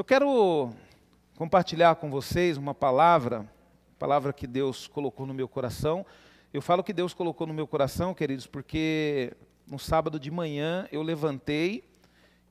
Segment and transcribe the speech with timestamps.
[0.00, 0.70] Eu quero
[1.36, 3.46] compartilhar com vocês uma palavra,
[3.98, 6.06] palavra que Deus colocou no meu coração.
[6.54, 9.36] Eu falo que Deus colocou no meu coração, queridos, porque
[9.70, 11.84] no sábado de manhã eu levantei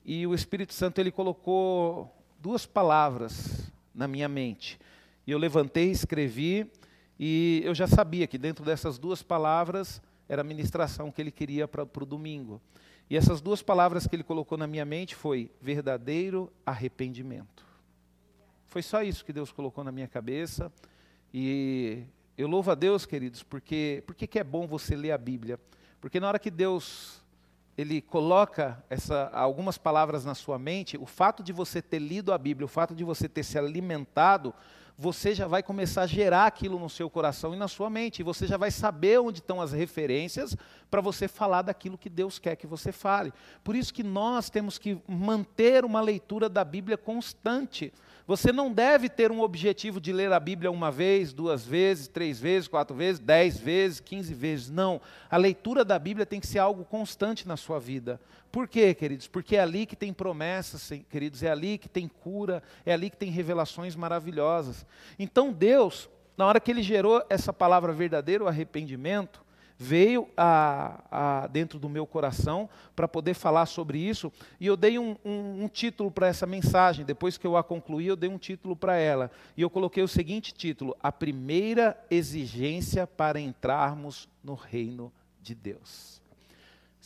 [0.05, 4.79] e o Espírito Santo ele colocou duas palavras na minha mente.
[5.25, 6.71] E eu levantei, escrevi
[7.19, 11.67] e eu já sabia que dentro dessas duas palavras era a ministração que ele queria
[11.67, 12.61] para o domingo.
[13.09, 17.65] E essas duas palavras que ele colocou na minha mente foi verdadeiro arrependimento.
[18.67, 20.71] Foi só isso que Deus colocou na minha cabeça.
[21.33, 22.03] E
[22.37, 25.59] eu louvo a Deus, queridos, porque porque que é bom você ler a Bíblia?
[25.99, 27.23] Porque na hora que Deus
[27.75, 32.37] ele coloca essa, algumas palavras na sua mente, o fato de você ter lido a
[32.37, 34.53] Bíblia, o fato de você ter se alimentado,
[35.01, 38.19] você já vai começar a gerar aquilo no seu coração e na sua mente.
[38.19, 40.57] E você já vai saber onde estão as referências
[40.91, 43.31] para você falar daquilo que Deus quer que você fale.
[43.63, 47.93] Por isso que nós temos que manter uma leitura da Bíblia constante.
[48.27, 52.37] Você não deve ter um objetivo de ler a Bíblia uma vez, duas vezes, três
[52.37, 54.69] vezes, quatro vezes, dez vezes, quinze vezes.
[54.69, 54.99] Não.
[55.31, 58.19] A leitura da Bíblia tem que ser algo constante na sua vida.
[58.51, 59.27] Por quê, queridos?
[59.27, 63.17] Porque é ali que tem promessas, queridos, é ali que tem cura, é ali que
[63.17, 64.85] tem revelações maravilhosas.
[65.17, 69.43] Então Deus, na hora que Ele gerou essa palavra verdadeiro arrependimento,
[69.81, 74.99] veio a, a, dentro do meu coração para poder falar sobre isso, e eu dei
[74.99, 77.05] um, um, um título para essa mensagem.
[77.05, 79.31] Depois que eu a concluí, eu dei um título para ela.
[79.55, 86.18] E eu coloquei o seguinte título: A primeira exigência para entrarmos no reino de Deus.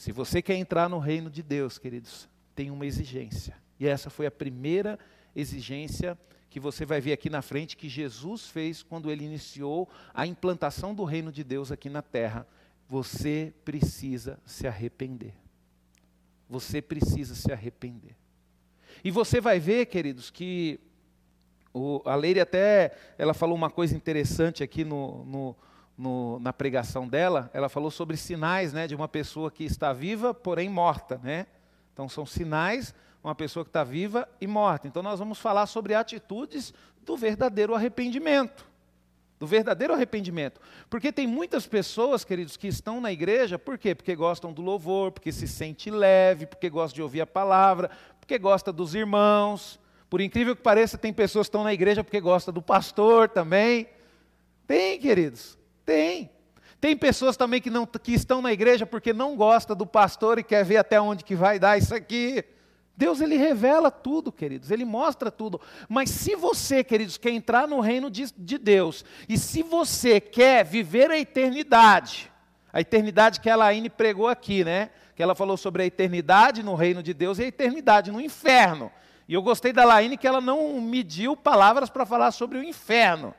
[0.03, 3.55] Se você quer entrar no reino de Deus, queridos, tem uma exigência.
[3.79, 4.99] E essa foi a primeira
[5.33, 10.27] exigência que você vai ver aqui na frente que Jesus fez quando ele iniciou a
[10.27, 12.45] implantação do reino de Deus aqui na terra
[12.89, 15.35] você precisa se arrepender.
[16.49, 18.13] Você precisa se arrepender.
[19.05, 20.81] E você vai ver, queridos, que
[21.73, 25.55] o, a Leire até ela falou uma coisa interessante aqui no, no,
[25.97, 27.49] no, na pregação dela.
[27.53, 31.19] Ela falou sobre sinais né, de uma pessoa que está viva, porém morta.
[31.23, 31.45] Né?
[31.93, 32.93] Então são sinais
[33.23, 34.87] uma pessoa que está viva e morta.
[34.87, 38.73] Então nós vamos falar sobre atitudes do verdadeiro arrependimento
[39.43, 40.61] do verdadeiro arrependimento.
[40.89, 43.93] Porque tem muitas pessoas, queridos, que estão na igreja, por quê?
[43.93, 48.37] Porque gostam do louvor, porque se sente leve, porque gosta de ouvir a palavra, porque
[48.37, 49.77] gosta dos irmãos.
[50.09, 53.89] Por incrível que pareça, tem pessoas que estão na igreja porque gostam do pastor também.
[54.65, 56.29] Tem, queridos, tem.
[56.79, 60.43] Tem pessoas também que, não, que estão na igreja porque não gosta do pastor e
[60.43, 62.43] quer ver até onde que vai dar isso aqui.
[62.95, 65.59] Deus ele revela tudo, queridos, ele mostra tudo.
[65.89, 70.63] Mas se você, queridos, quer entrar no reino de, de, Deus, e se você quer
[70.63, 72.31] viver a eternidade,
[72.71, 74.89] a eternidade que a Laine pregou aqui, né?
[75.15, 78.91] Que ela falou sobre a eternidade no reino de Deus e a eternidade no inferno.
[79.27, 83.33] E eu gostei da Laine que ela não mediu palavras para falar sobre o inferno.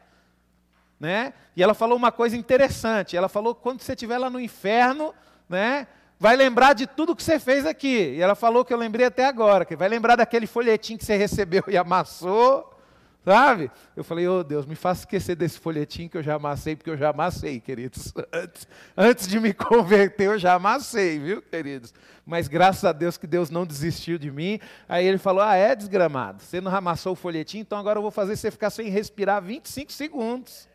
[1.04, 1.34] Né?
[1.54, 3.14] E ela falou uma coisa interessante.
[3.14, 5.14] Ela falou quando você estiver lá no inferno,
[5.46, 5.86] né?
[6.18, 8.14] vai lembrar de tudo que você fez aqui.
[8.14, 11.14] E ela falou que eu lembrei até agora, que vai lembrar daquele folhetim que você
[11.14, 12.74] recebeu e amassou,
[13.22, 13.70] sabe?
[13.94, 16.96] Eu falei, oh Deus, me faça esquecer desse folhetim que eu já amassei, porque eu
[16.96, 18.14] já amassei, queridos.
[18.32, 18.66] Antes,
[18.96, 21.92] antes de me converter, eu já amassei, viu, queridos?
[22.24, 24.58] Mas graças a Deus que Deus não desistiu de mim.
[24.88, 28.10] Aí ele falou, ah, é desgramado, você não amassou o folhetim, então agora eu vou
[28.10, 30.72] fazer você ficar sem respirar 25 segundos.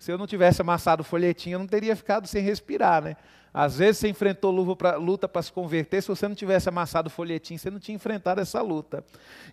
[0.00, 3.16] Se eu não tivesse amassado o folhetim, eu não teria ficado sem respirar, né?
[3.52, 7.58] Às vezes você enfrentou luta para se converter, se você não tivesse amassado o folhetim,
[7.58, 9.04] você não tinha enfrentado essa luta.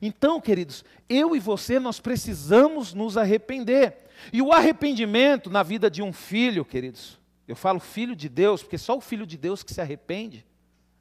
[0.01, 4.05] Então, queridos, eu e você, nós precisamos nos arrepender.
[4.31, 8.77] E o arrependimento na vida de um filho, queridos, eu falo filho de Deus, porque
[8.77, 10.45] só o filho de Deus que se arrepende,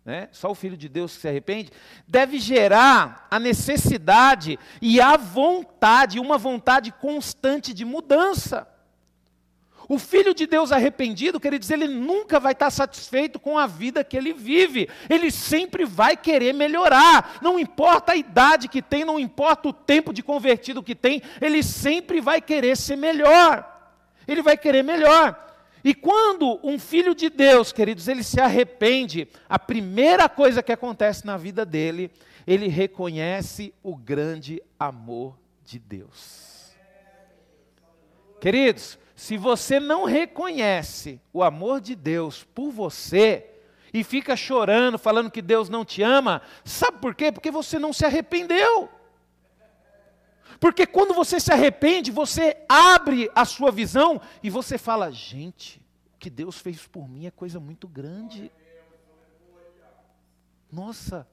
[0.05, 0.29] né?
[0.33, 1.71] só o filho de Deus que se arrepende,
[2.09, 8.67] deve gerar a necessidade e a vontade, uma vontade constante de mudança.
[9.89, 14.17] O filho de Deus arrependido, queridos, ele nunca vai estar satisfeito com a vida que
[14.17, 14.89] ele vive.
[15.09, 17.39] Ele sempre vai querer melhorar.
[17.41, 21.63] Não importa a idade que tem, não importa o tempo de convertido que tem, ele
[21.63, 23.65] sempre vai querer ser melhor.
[24.27, 25.41] Ele vai querer melhor.
[25.85, 31.25] E quando um filho de Deus, queridos, ele se arrepende, a primeira coisa que acontece
[31.25, 32.11] na vida dele,
[32.45, 36.75] ele reconhece o grande amor de Deus.
[38.41, 43.47] Queridos, se você não reconhece o amor de Deus por você
[43.93, 47.33] e fica chorando, falando que Deus não te ama, sabe por quê?
[47.33, 48.91] Porque você não se arrependeu.
[50.61, 55.79] Porque quando você se arrepende, você abre a sua visão e você fala: gente,
[56.15, 58.53] o que Deus fez por mim é coisa muito grande.
[60.71, 61.27] Nossa,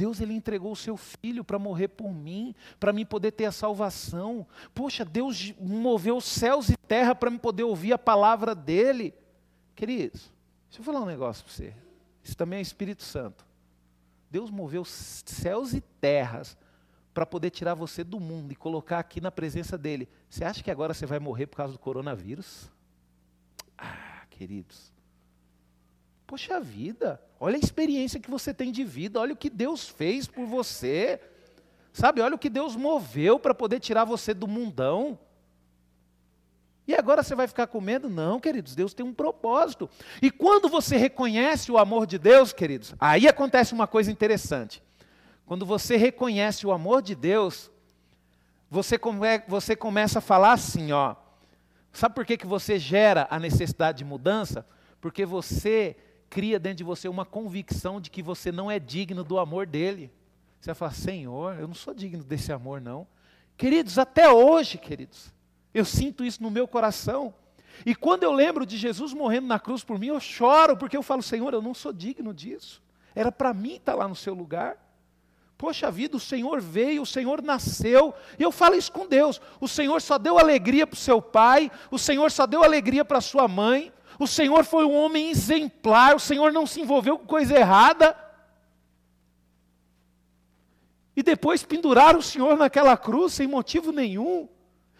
[0.00, 3.52] Deus ele entregou o seu filho para morrer por mim, para mim poder ter a
[3.52, 4.46] salvação.
[4.74, 9.12] Poxa, Deus moveu céus e terra para me poder ouvir a palavra dele.
[9.74, 10.32] Queridos,
[10.70, 11.74] deixa eu falar um negócio para você.
[12.24, 13.44] Isso também é Espírito Santo.
[14.30, 16.56] Deus moveu céus e terras
[17.12, 20.08] para poder tirar você do mundo e colocar aqui na presença dele.
[20.30, 22.70] Você acha que agora você vai morrer por causa do coronavírus?
[23.76, 24.89] Ah, queridos.
[26.30, 30.28] Poxa vida, olha a experiência que você tem de vida, olha o que Deus fez
[30.28, 31.20] por você.
[31.92, 35.18] Sabe, olha o que Deus moveu para poder tirar você do mundão.
[36.86, 38.08] E agora você vai ficar com medo?
[38.08, 39.90] Não, queridos, Deus tem um propósito.
[40.22, 44.80] E quando você reconhece o amor de Deus, queridos, aí acontece uma coisa interessante.
[45.44, 47.72] Quando você reconhece o amor de Deus,
[48.70, 51.16] você, come, você começa a falar assim, ó.
[51.92, 54.64] Sabe por que, que você gera a necessidade de mudança?
[55.00, 55.96] Porque você
[56.30, 60.10] cria dentro de você uma convicção de que você não é digno do amor dele.
[60.60, 63.06] Você vai falar, Senhor, eu não sou digno desse amor, não.
[63.56, 65.32] Queridos, até hoje, queridos,
[65.74, 67.34] eu sinto isso no meu coração.
[67.84, 71.02] E quando eu lembro de Jesus morrendo na cruz por mim, eu choro, porque eu
[71.02, 72.80] falo, Senhor, eu não sou digno disso.
[73.14, 74.78] Era para mim estar lá no seu lugar.
[75.58, 79.40] Poxa vida, o Senhor veio, o Senhor nasceu, e eu falo isso com Deus.
[79.60, 83.20] O Senhor só deu alegria para o seu pai, o Senhor só deu alegria para
[83.20, 87.58] sua mãe, o Senhor foi um homem exemplar, o Senhor não se envolveu com coisa
[87.58, 88.14] errada.
[91.16, 94.46] E depois penduraram o Senhor naquela cruz sem motivo nenhum.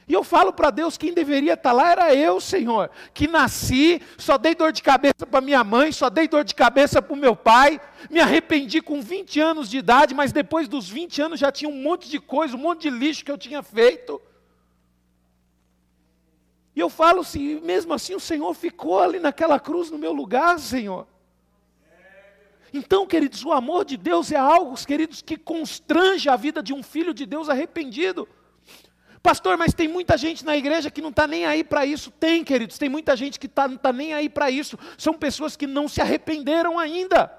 [0.08, 4.00] E eu falo para Deus, quem deveria estar tá lá era eu, Senhor, que nasci,
[4.16, 7.16] só dei dor de cabeça para minha mãe, só dei dor de cabeça para o
[7.16, 7.78] meu pai,
[8.08, 11.82] me arrependi com 20 anos de idade, mas depois dos 20 anos já tinha um
[11.82, 14.18] monte de coisa, um monte de lixo que eu tinha feito.
[16.74, 20.58] E eu falo assim, mesmo assim o Senhor ficou ali naquela cruz no meu lugar,
[20.58, 21.06] Senhor.
[22.72, 26.82] Então, queridos, o amor de Deus é algo, queridos, que constrange a vida de um
[26.82, 28.28] filho de Deus arrependido.
[29.22, 32.10] Pastor, mas tem muita gente na igreja que não está nem aí para isso.
[32.10, 34.78] Tem, queridos, tem muita gente que tá, não está nem aí para isso.
[34.96, 37.30] São pessoas que não se arrependeram ainda.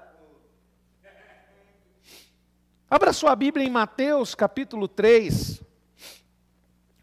[2.88, 5.62] Abra sua Bíblia em Mateus capítulo 3.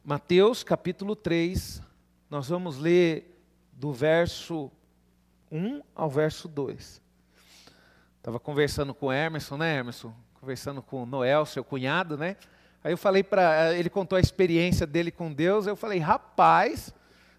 [0.06, 1.88] Mateus capítulo 3.
[2.30, 3.42] Nós vamos ler
[3.74, 4.72] do verso
[5.52, 7.02] 1 ao verso 2.
[8.18, 10.14] Estava conversando com o Emerson, né, Emerson?
[10.40, 12.38] Conversando com o Noel, seu cunhado, né?
[12.84, 15.66] Aí eu falei para ele contou a experiência dele com Deus.
[15.66, 16.94] Eu falei, rapaz,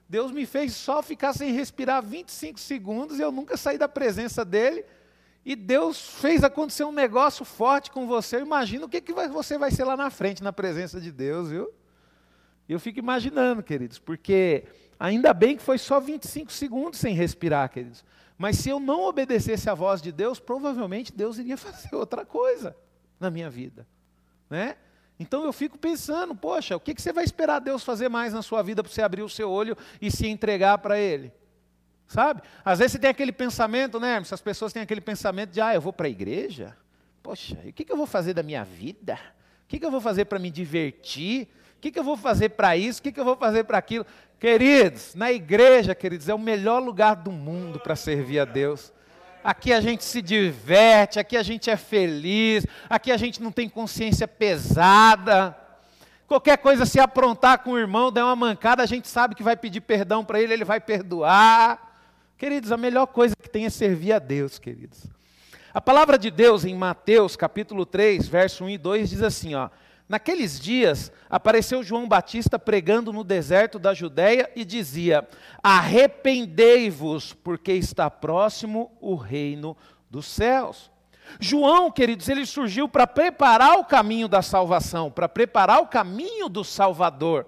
[0.09, 4.45] Deus me fez só ficar sem respirar 25 segundos e eu nunca saí da presença
[4.45, 4.85] dele.
[5.45, 8.41] E Deus fez acontecer um negócio forte com você.
[8.41, 11.73] Imagina o que, que você vai ser lá na frente, na presença de Deus, viu?
[12.73, 14.65] Eu fico imaginando, queridos, porque
[14.99, 18.05] ainda bem que foi só 25 segundos sem respirar, queridos.
[18.39, 22.77] Mas se eu não obedecesse à voz de Deus, provavelmente Deus iria fazer outra coisa
[23.19, 23.87] na minha vida,
[24.49, 24.77] né?
[25.19, 28.41] Então eu fico pensando, poxa, o que, que você vai esperar Deus fazer mais na
[28.41, 31.33] sua vida para você abrir o seu olho e se entregar para Ele?
[32.07, 32.41] Sabe?
[32.65, 34.17] Às vezes você tem aquele pensamento, né?
[34.17, 36.77] As pessoas têm aquele pensamento de, ah, eu vou para a igreja?
[37.21, 39.19] Poxa, e o que, que eu vou fazer da minha vida?
[39.65, 41.49] O que, que eu vou fazer para me divertir?
[41.81, 43.01] O que, que eu vou fazer para isso?
[43.01, 44.05] O que, que eu vou fazer para aquilo?
[44.39, 48.93] Queridos, na igreja, queridos, é o melhor lugar do mundo para servir a Deus.
[49.43, 53.67] Aqui a gente se diverte, aqui a gente é feliz, aqui a gente não tem
[53.67, 55.57] consciência pesada.
[56.27, 59.57] Qualquer coisa, se aprontar com o irmão, der uma mancada, a gente sabe que vai
[59.57, 61.97] pedir perdão para ele, ele vai perdoar.
[62.37, 65.07] Queridos, a melhor coisa que tem é servir a Deus, queridos.
[65.73, 69.71] A palavra de Deus em Mateus, capítulo 3, verso 1 e 2 diz assim, ó:
[70.11, 75.25] Naqueles dias apareceu João Batista pregando no deserto da Judéia e dizia:
[75.63, 79.77] Arrependei-vos, porque está próximo o reino
[80.11, 80.91] dos céus.
[81.39, 86.65] João, queridos, ele surgiu para preparar o caminho da salvação, para preparar o caminho do
[86.65, 87.47] Salvador.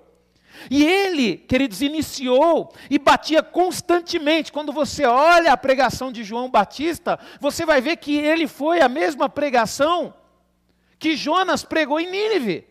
[0.71, 4.53] E ele, queridos, iniciou e batia constantemente.
[4.53, 8.89] Quando você olha a pregação de João Batista, você vai ver que ele foi a
[8.89, 10.15] mesma pregação
[11.03, 12.65] que Jonas pregou em Nínive.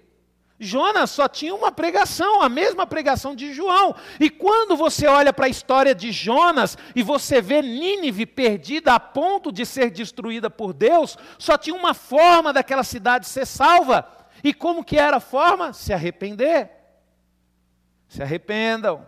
[0.58, 3.94] Jonas só tinha uma pregação, a mesma pregação de João.
[4.22, 9.00] E quando você olha para a história de Jonas e você vê Nínive perdida a
[9.02, 14.08] ponto de ser destruída por Deus, só tinha uma forma daquela cidade ser salva.
[14.42, 15.74] E como que era a forma?
[15.74, 16.72] Se arrepender.
[18.08, 19.06] Se arrependam,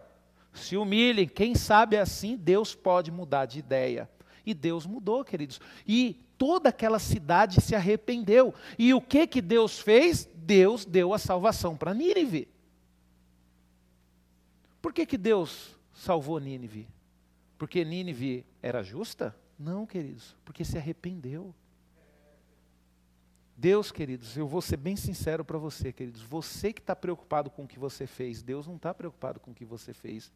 [0.52, 1.30] se humilhem.
[1.30, 4.10] Quem sabe assim Deus pode mudar de ideia.
[4.46, 5.62] E Deus mudou, queridos.
[5.88, 8.54] E toda aquela cidade se arrependeu.
[8.78, 10.30] E o que que Deus fez?
[10.36, 12.50] Deus deu a salvação para Nínive.
[14.82, 16.86] Por que que Deus salvou Nínive?
[17.58, 19.34] Porque Nínive era justa?
[19.58, 21.56] Não, queridos, porque se arrependeu.
[23.56, 26.22] Deus, queridos, eu vou ser bem sincero para você, queridos.
[26.24, 29.56] Você que está preocupado com o que você fez, Deus não está preocupado com o
[29.56, 30.30] que você fez.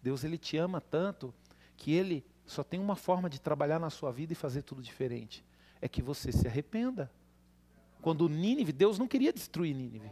[0.00, 1.34] Deus, Ele te ama tanto
[1.76, 5.44] que Ele só tem uma forma de trabalhar na sua vida e fazer tudo diferente.
[5.82, 7.10] É que você se arrependa.
[8.00, 10.10] Quando Nínive, Deus não queria destruir Nínive.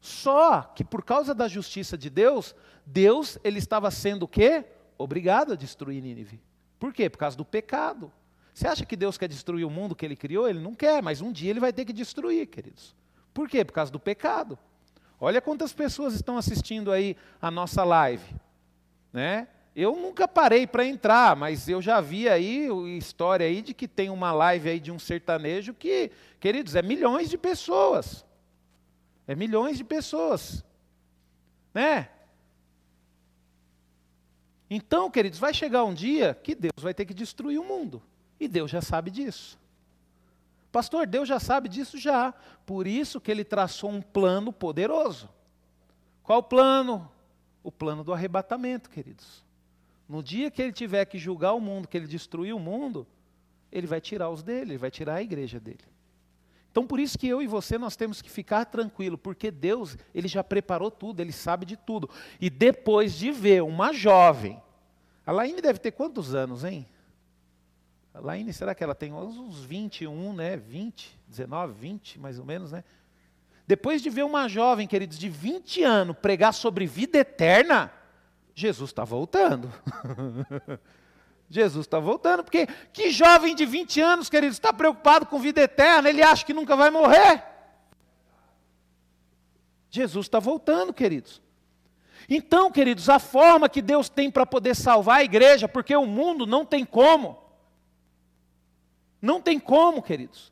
[0.00, 2.54] Só que por causa da justiça de Deus,
[2.86, 4.64] Deus ele estava sendo o quê?
[4.96, 6.40] Obrigado a destruir Nínive.
[6.78, 7.10] Por quê?
[7.10, 8.12] Por causa do pecado.
[8.54, 10.48] Você acha que Deus quer destruir o mundo que ele criou?
[10.48, 12.94] Ele não quer, mas um dia ele vai ter que destruir, queridos.
[13.34, 13.64] Por quê?
[13.64, 14.56] Por causa do pecado.
[15.18, 18.36] Olha quantas pessoas estão assistindo aí a nossa live,
[19.12, 19.48] né?
[19.78, 22.66] Eu nunca parei para entrar, mas eu já vi aí
[22.96, 27.28] história aí de que tem uma live aí de um sertanejo que, queridos, é milhões
[27.28, 28.24] de pessoas.
[29.26, 30.64] É milhões de pessoas.
[31.74, 32.08] Né?
[34.70, 38.02] Então, queridos, vai chegar um dia que Deus vai ter que destruir o mundo.
[38.40, 39.58] E Deus já sabe disso.
[40.72, 42.32] Pastor, Deus já sabe disso já.
[42.64, 45.28] Por isso que ele traçou um plano poderoso.
[46.22, 47.12] Qual plano?
[47.62, 49.44] O plano do arrebatamento, queridos.
[50.08, 53.06] No dia que ele tiver que julgar o mundo, que ele destruir o mundo,
[53.72, 55.84] ele vai tirar os dele, ele vai tirar a igreja dele.
[56.70, 60.28] Então por isso que eu e você nós temos que ficar tranquilo, porque Deus, ele
[60.28, 62.08] já preparou tudo, ele sabe de tudo.
[62.40, 64.60] E depois de ver uma jovem,
[65.24, 66.86] a Laine deve ter quantos anos, hein?
[68.14, 70.56] A Laine, será que ela tem uns 21, né?
[70.56, 72.84] 20, 19, 20, mais ou menos, né?
[73.66, 77.92] Depois de ver uma jovem, queridos, de 20 anos pregar sobre vida eterna,
[78.56, 79.70] Jesus está voltando.
[81.48, 86.08] Jesus está voltando, porque que jovem de 20 anos, queridos, está preocupado com vida eterna,
[86.08, 87.44] ele acha que nunca vai morrer.
[89.90, 91.40] Jesus está voltando, queridos.
[92.28, 96.46] Então, queridos, a forma que Deus tem para poder salvar a igreja, porque o mundo
[96.46, 97.38] não tem como.
[99.20, 100.50] Não tem como, queridos.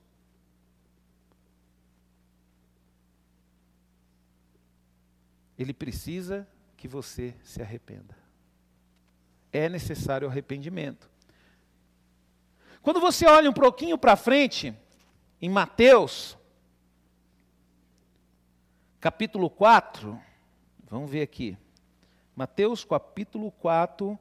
[5.59, 6.47] Ele precisa
[6.85, 8.15] que você se arrependa.
[9.51, 11.09] É necessário arrependimento.
[12.83, 14.75] Quando você olha um pouquinho para frente,
[15.41, 16.37] em Mateus,
[19.01, 20.21] capítulo 4,
[20.87, 21.57] vamos ver aqui.
[22.37, 24.19] Mateus capítulo 4,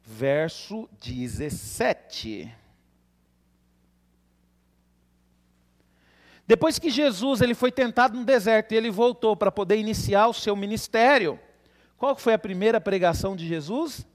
[0.00, 2.54] verso 17.
[6.46, 10.32] Depois que Jesus ele foi tentado no deserto e ele voltou para poder iniciar o
[10.32, 11.40] seu ministério,
[11.98, 14.06] qual foi a primeira pregação de Jesus?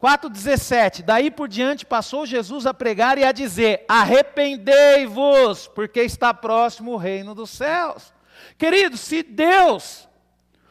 [0.00, 6.92] 4,17: Daí por diante passou Jesus a pregar e a dizer: Arrependei-vos, porque está próximo
[6.92, 8.12] o reino dos céus.
[8.58, 10.06] Queridos, se Deus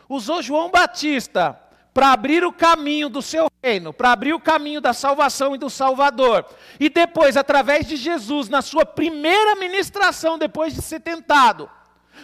[0.08, 1.60] usou João Batista
[1.94, 5.70] para abrir o caminho do seu reino, para abrir o caminho da salvação e do
[5.70, 6.46] Salvador,
[6.80, 11.70] e depois, através de Jesus, na sua primeira ministração, depois de ser tentado,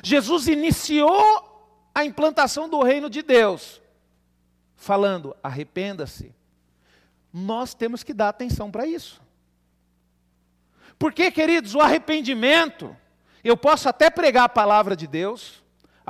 [0.03, 1.50] Jesus iniciou
[1.93, 3.81] a implantação do reino de Deus,
[4.75, 6.33] falando: arrependa-se.
[7.33, 9.21] Nós temos que dar atenção para isso.
[10.99, 12.95] Porque, queridos, o arrependimento,
[13.43, 15.60] eu posso até pregar a palavra de Deus,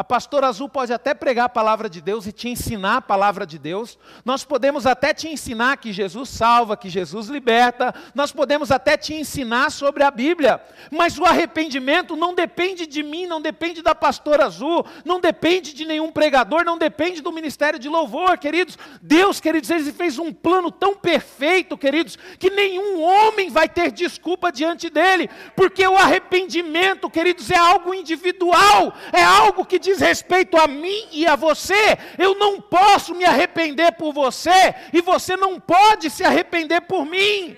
[0.02, 3.46] a pastora Azul pode até pregar a palavra de Deus e te ensinar a palavra
[3.46, 4.00] de Deus.
[4.26, 7.94] Nós podemos até te ensinar que Jesus salva, que Jesus liberta.
[8.16, 10.60] Nós podemos até te ensinar sobre a Bíblia.
[10.90, 15.86] Mas o arrependimento não depende de mim, não depende da pastora Azul, não depende de
[15.86, 18.80] nenhum pregador, não depende do ministério de louvor, queridos.
[19.04, 24.52] Deus, queridos, ele fez um plano tão perfeito, queridos, que nenhum homem vai ter desculpa
[24.52, 31.08] diante dele, porque o arrependimento, queridos, é algo individual, é algo que respeito a mim
[31.12, 36.24] e a você, eu não posso me arrepender por você e você não pode se
[36.24, 37.58] arrepender por mim.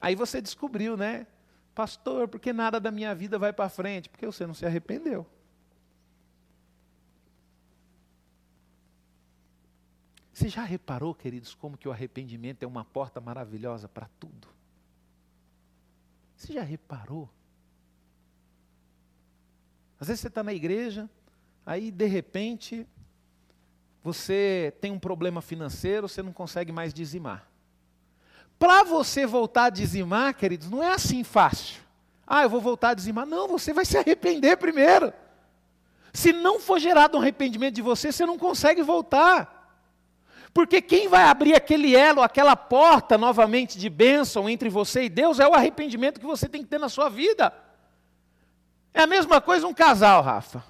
[0.00, 1.26] Aí você descobriu, né?
[1.74, 4.08] Pastor, por que nada da minha vida vai para frente?
[4.08, 5.26] Porque você não se arrependeu.
[10.32, 14.48] Você já reparou, queridos, como que o arrependimento é uma porta maravilhosa para tudo?
[16.34, 17.28] Você já reparou?
[20.00, 21.08] Às vezes você está na igreja,
[21.64, 22.86] aí de repente
[24.02, 27.46] você tem um problema financeiro, você não consegue mais dizimar.
[28.58, 31.82] Para você voltar a dizimar, queridos, não é assim fácil.
[32.26, 33.26] Ah, eu vou voltar a dizimar.
[33.26, 35.12] Não, você vai se arrepender primeiro.
[36.12, 39.60] Se não for gerado um arrependimento de você, você não consegue voltar.
[40.52, 45.38] Porque quem vai abrir aquele elo, aquela porta novamente de bênção entre você e Deus
[45.38, 47.52] é o arrependimento que você tem que ter na sua vida.
[48.92, 50.64] É a mesma coisa um casal, Rafa.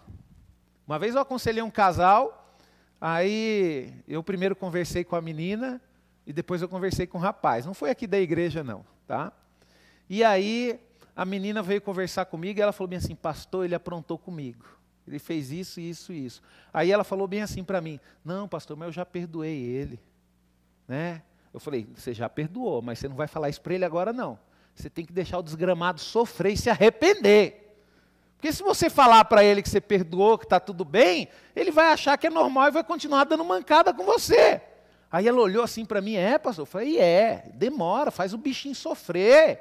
[0.86, 2.54] Uma vez eu aconselhei um casal,
[3.00, 5.80] aí eu primeiro conversei com a menina,
[6.26, 7.66] E depois eu conversei com o rapaz.
[7.66, 9.32] Não foi aqui da igreja, não, tá?
[10.08, 10.78] E aí
[11.16, 14.64] a menina veio conversar comigo e ela falou bem assim, pastor, ele aprontou comigo.
[15.08, 16.40] Ele fez isso, isso e isso.
[16.72, 19.98] Aí ela falou bem assim para mim, não, pastor, mas eu já perdoei ele.
[20.86, 21.22] Né?
[21.52, 24.38] Eu falei, você já perdoou, mas você não vai falar isso para ele agora não.
[24.72, 27.69] Você tem que deixar o desgramado sofrer e se arrepender.
[28.40, 31.92] Porque se você falar para ele que você perdoou, que está tudo bem, ele vai
[31.92, 34.62] achar que é normal e vai continuar dando mancada com você.
[35.12, 36.62] Aí ela olhou assim para mim, é, pastor?
[36.62, 39.61] Eu falei, é, demora, faz o bichinho sofrer.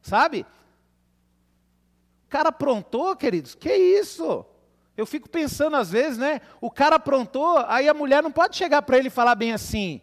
[0.00, 0.46] Sabe?
[2.24, 4.46] O cara aprontou, queridos, que isso?
[4.96, 6.42] Eu fico pensando às vezes, né?
[6.60, 10.00] O cara aprontou, aí a mulher não pode chegar para ele e falar bem assim,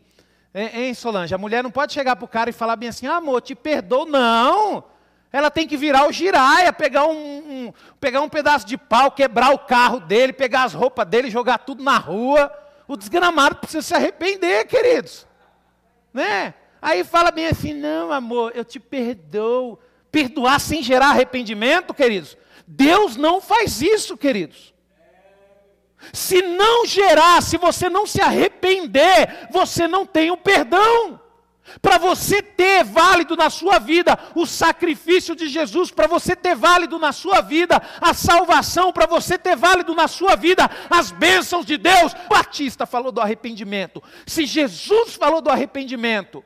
[0.54, 1.34] hein, Solange?
[1.34, 4.06] A mulher não pode chegar para o cara e falar bem assim, amor, te perdoo.
[4.06, 4.99] Não!
[5.32, 9.54] Ela tem que virar o giraia, pegar um, um, pegar um pedaço de pau, quebrar
[9.54, 12.52] o carro dele, pegar as roupas dele, jogar tudo na rua.
[12.88, 15.28] O desgramado precisa se arrepender, queridos.
[16.12, 16.56] Né?
[16.82, 19.80] Aí fala bem assim: não, amor, eu te perdoo.
[20.12, 22.36] Perdoar sem gerar arrependimento, queridos.
[22.66, 24.74] Deus não faz isso, queridos.
[26.14, 31.19] Se não gerar, se você não se arrepender, você não tem o perdão.
[31.82, 36.98] Para você ter válido na sua vida o sacrifício de Jesus, para você ter válido
[36.98, 41.78] na sua vida a salvação, para você ter válido na sua vida as bênçãos de
[41.78, 42.14] Deus.
[42.30, 44.02] Batista falou do arrependimento.
[44.26, 46.44] Se Jesus falou do arrependimento,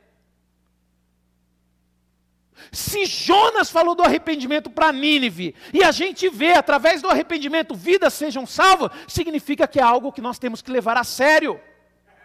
[2.72, 8.14] se Jonas falou do arrependimento para Nínive, e a gente vê através do arrependimento vidas
[8.14, 11.60] sejam salvas, significa que é algo que nós temos que levar a sério.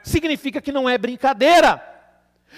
[0.03, 1.98] Significa que não é brincadeira.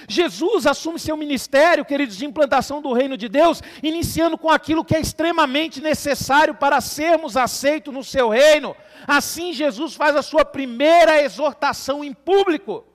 [0.08, 4.94] Jesus assume seu ministério, queridos, de implantação do reino de Deus, iniciando com aquilo que
[4.94, 8.74] é extremamente necessário para sermos aceitos no seu reino.
[9.06, 12.86] Assim, Jesus faz a sua primeira exortação em público.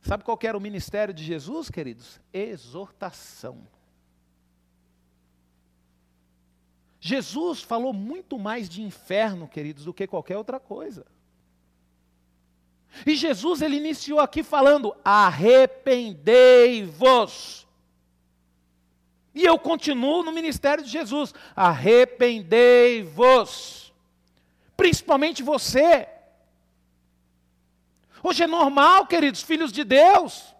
[0.00, 2.20] Sabe qual era o ministério de Jesus, queridos?
[2.32, 3.66] Exortação.
[6.98, 11.04] Jesus falou muito mais de inferno, queridos, do que qualquer outra coisa.
[13.06, 17.62] E Jesus ele iniciou aqui falando: arrependei-vos.
[19.34, 23.92] E eu continuo no ministério de Jesus: arrependei-vos.
[24.76, 26.06] Principalmente você.
[28.22, 30.54] Hoje é normal, queridos, filhos de Deus.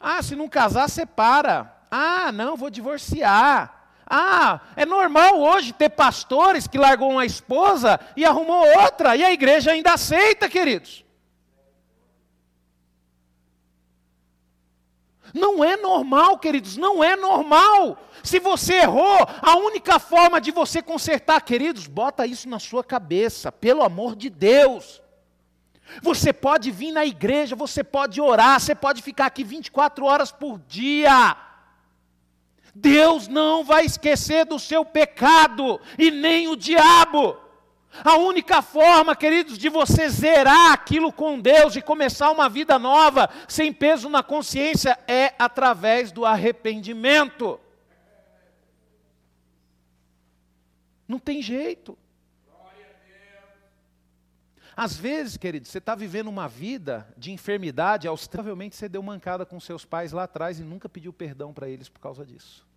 [0.00, 1.74] Ah, se não casar, separa.
[1.90, 3.74] Ah, não, vou divorciar.
[4.06, 9.30] Ah, é normal hoje ter pastores que largou uma esposa e arrumou outra, e a
[9.32, 11.04] igreja ainda aceita, queridos.
[15.34, 17.98] Não é normal, queridos, não é normal.
[18.22, 23.52] Se você errou, a única forma de você consertar, queridos, bota isso na sua cabeça,
[23.52, 25.02] pelo amor de Deus.
[26.02, 30.58] Você pode vir na igreja, você pode orar, você pode ficar aqui 24 horas por
[30.66, 31.36] dia.
[32.74, 37.36] Deus não vai esquecer do seu pecado, e nem o diabo.
[38.04, 43.28] A única forma, queridos, de você zerar aquilo com Deus e começar uma vida nova,
[43.48, 47.58] sem peso na consciência, é através do arrependimento.
[51.08, 51.98] Não tem jeito.
[54.76, 59.58] Às vezes, queridos, você está vivendo uma vida de enfermidade, provavelmente você deu mancada com
[59.58, 62.67] seus pais lá atrás e nunca pediu perdão para eles por causa disso.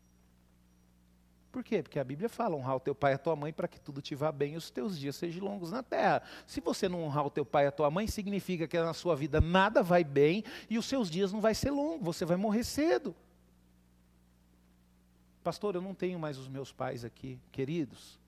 [1.52, 1.84] Por quê?
[1.84, 4.02] Porque a Bíblia fala: honrar o teu pai e a tua mãe para que tudo
[4.02, 6.24] te vá bem e os teus dias sejam longos na terra.
[6.48, 9.16] Se você não honrar o teu pai e a tua mãe, significa que na sua
[9.16, 12.64] vida nada vai bem e os seus dias não vai ser longos, você vai morrer
[12.64, 13.14] cedo.
[15.44, 17.40] Pastor, eu não tenho mais os meus pais aqui.
[17.52, 18.20] Queridos,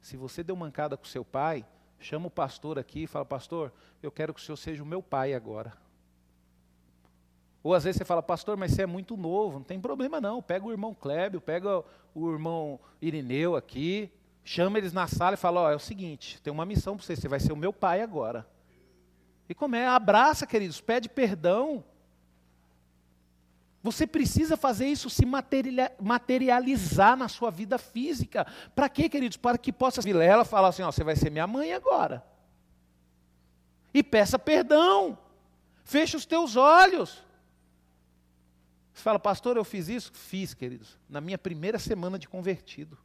[0.00, 1.64] se você deu mancada com seu pai,
[1.98, 5.02] chama o pastor aqui e fala: Pastor, eu quero que o senhor seja o meu
[5.02, 5.72] pai agora.
[7.66, 10.40] Ou às vezes você fala, pastor, mas você é muito novo, não tem problema não.
[10.40, 11.82] Pega o irmão Clébio, pega
[12.14, 14.08] o irmão Irineu aqui,
[14.44, 17.04] chama eles na sala e fala, ó, oh, é o seguinte, tem uma missão para
[17.04, 18.46] você, você vai ser o meu pai agora.
[19.48, 19.84] E como é?
[19.84, 21.82] Abraça, queridos, pede perdão.
[23.82, 25.26] Você precisa fazer isso se
[26.00, 28.46] materializar na sua vida física.
[28.76, 29.38] Para quê, queridos?
[29.38, 32.24] Para que possa Vilela falar assim, ó, você vai ser minha mãe agora.
[33.92, 35.18] E peça perdão.
[35.82, 37.25] Feche os teus olhos.
[38.96, 40.10] Você fala, pastor, eu fiz isso?
[40.14, 42.96] Fiz, queridos, na minha primeira semana de convertido.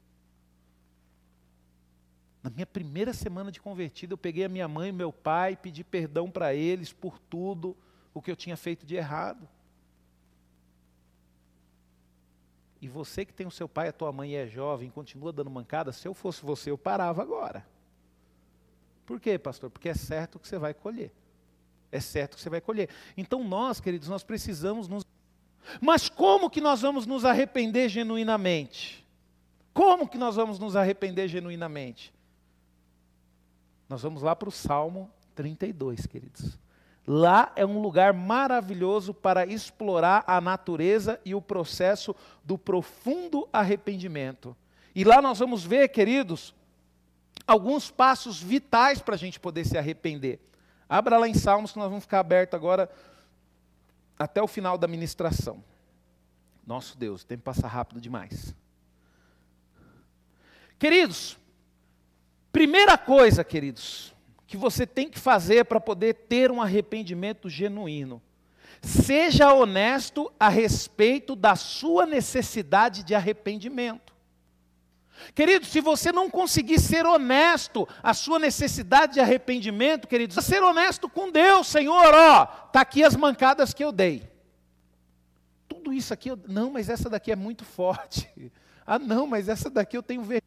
[2.41, 5.83] Na minha primeira semana de convertido, eu peguei a minha mãe e meu pai, pedi
[5.83, 7.75] perdão para eles por tudo
[8.13, 9.45] o que eu tinha feito de errado.
[12.79, 15.49] E você que tem o seu pai, a tua mãe e é jovem, continua dando
[15.49, 17.67] mancada, se eu fosse você, eu parava agora.
[19.05, 19.69] Por quê, pastor?
[19.69, 21.11] Porque é certo que você vai colher.
[21.91, 22.87] é certo que você vai colher.
[23.17, 25.03] Então nós, queridos, nós precisamos nos.
[25.79, 29.05] Mas como que nós vamos nos arrepender genuinamente?
[29.73, 32.13] Como que nós vamos nos arrepender genuinamente?
[33.87, 36.57] Nós vamos lá para o Salmo 32, queridos.
[37.05, 44.55] Lá é um lugar maravilhoso para explorar a natureza e o processo do profundo arrependimento.
[44.93, 46.53] E lá nós vamos ver, queridos,
[47.47, 50.39] alguns passos vitais para a gente poder se arrepender.
[50.87, 52.89] Abra lá em Salmos que nós vamos ficar aberto agora
[54.21, 55.63] até o final da ministração.
[56.65, 58.55] Nosso Deus, o tempo passa rápido demais.
[60.77, 61.37] Queridos,
[62.51, 64.13] primeira coisa, queridos,
[64.47, 68.21] que você tem que fazer para poder ter um arrependimento genuíno.
[68.81, 74.10] Seja honesto a respeito da sua necessidade de arrependimento.
[75.33, 81.09] Querido, se você não conseguir ser honesto a sua necessidade de arrependimento, querido, ser honesto
[81.09, 84.29] com Deus, Senhor, ó, tá aqui as mancadas que eu dei.
[85.67, 88.29] Tudo isso aqui, eu, não, mas essa daqui é muito forte.
[88.83, 90.41] Ah, não, mas essa daqui eu tenho vergonha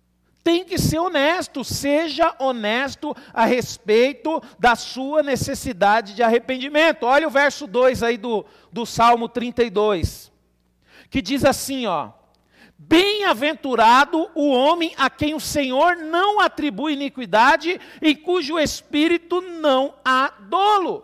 [0.45, 7.07] tem que ser honesto, seja honesto a respeito da sua necessidade de arrependimento.
[7.07, 10.31] Olha o verso 2 aí do, do Salmo 32,
[11.09, 12.13] que diz assim, ó:
[12.87, 20.29] Bem-aventurado o homem a quem o Senhor não atribui iniquidade e cujo espírito não há
[20.39, 21.03] dolo.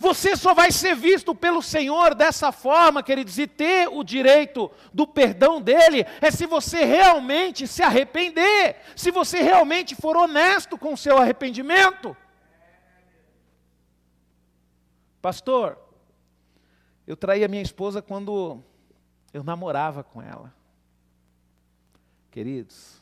[0.00, 5.06] Você só vai ser visto pelo Senhor dessa forma, queridos, e ter o direito do
[5.06, 10.98] perdão dele, é se você realmente se arrepender, se você realmente for honesto com o
[10.98, 12.16] seu arrependimento.
[15.22, 15.78] Pastor,
[17.06, 18.62] eu traí a minha esposa quando
[19.32, 20.57] eu namorava com ela.
[22.30, 23.00] Queridos,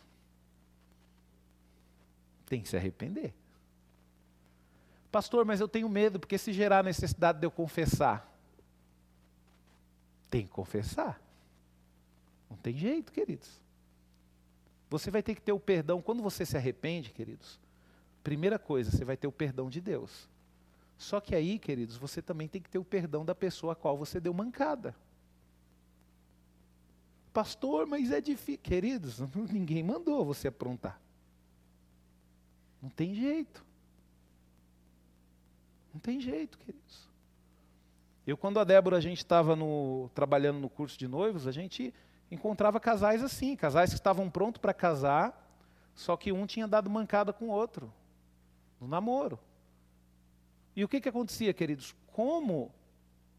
[2.47, 3.35] tem que se arrepender.
[5.11, 8.31] Pastor, mas eu tenho medo, porque se gerar necessidade de eu confessar,
[10.31, 11.21] tem que confessar.
[12.51, 13.61] Não tem jeito, queridos.
[14.89, 16.01] Você vai ter que ter o perdão.
[16.01, 17.59] Quando você se arrepende, queridos,
[18.23, 20.29] primeira coisa, você vai ter o perdão de Deus.
[20.97, 23.97] Só que aí, queridos, você também tem que ter o perdão da pessoa a qual
[23.97, 24.95] você deu mancada.
[27.37, 28.63] Pastor, mas é difícil.
[28.63, 29.21] Queridos,
[29.53, 30.99] ninguém mandou você aprontar.
[32.81, 33.63] Não tem jeito.
[35.93, 37.07] Não tem jeito, queridos.
[38.27, 39.55] Eu, quando a Débora, a gente estava
[40.15, 41.93] trabalhando no curso de noivos, a gente
[42.31, 45.47] encontrava casais assim, casais que estavam prontos para casar,
[45.95, 47.93] só que um tinha dado mancada com o outro,
[48.81, 49.39] no namoro.
[50.75, 51.95] E o que, que acontecia, queridos?
[52.15, 52.73] Como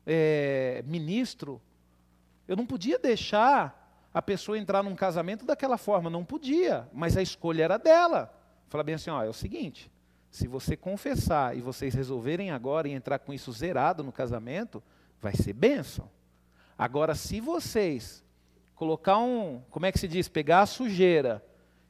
[0.05, 1.59] é, ministro,
[2.47, 3.86] eu não podia deixar
[4.17, 8.33] a pessoa entrar num casamento daquela forma, não podia, mas a escolha era dela.
[8.67, 9.91] Fala bem assim, ó, é o seguinte,
[10.31, 14.81] se você confessar e vocês resolverem agora e entrar com isso zerado no casamento,
[15.21, 16.09] vai ser bênção.
[16.75, 18.25] Agora, se vocês
[18.73, 21.45] colocar um, como é que se diz, pegar a sujeira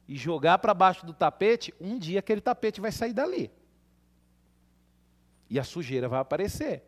[0.06, 3.50] e jogar para baixo do tapete, um dia aquele tapete vai sair dali.
[5.48, 6.82] E a sujeira vai aparecer.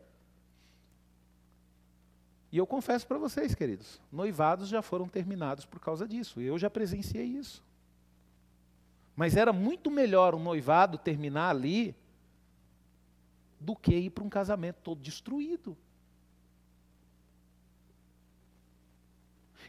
[2.51, 6.41] E eu confesso para vocês, queridos, noivados já foram terminados por causa disso.
[6.41, 7.63] Eu já presenciei isso.
[9.15, 11.95] Mas era muito melhor um noivado terminar ali
[13.59, 15.77] do que ir para um casamento todo destruído.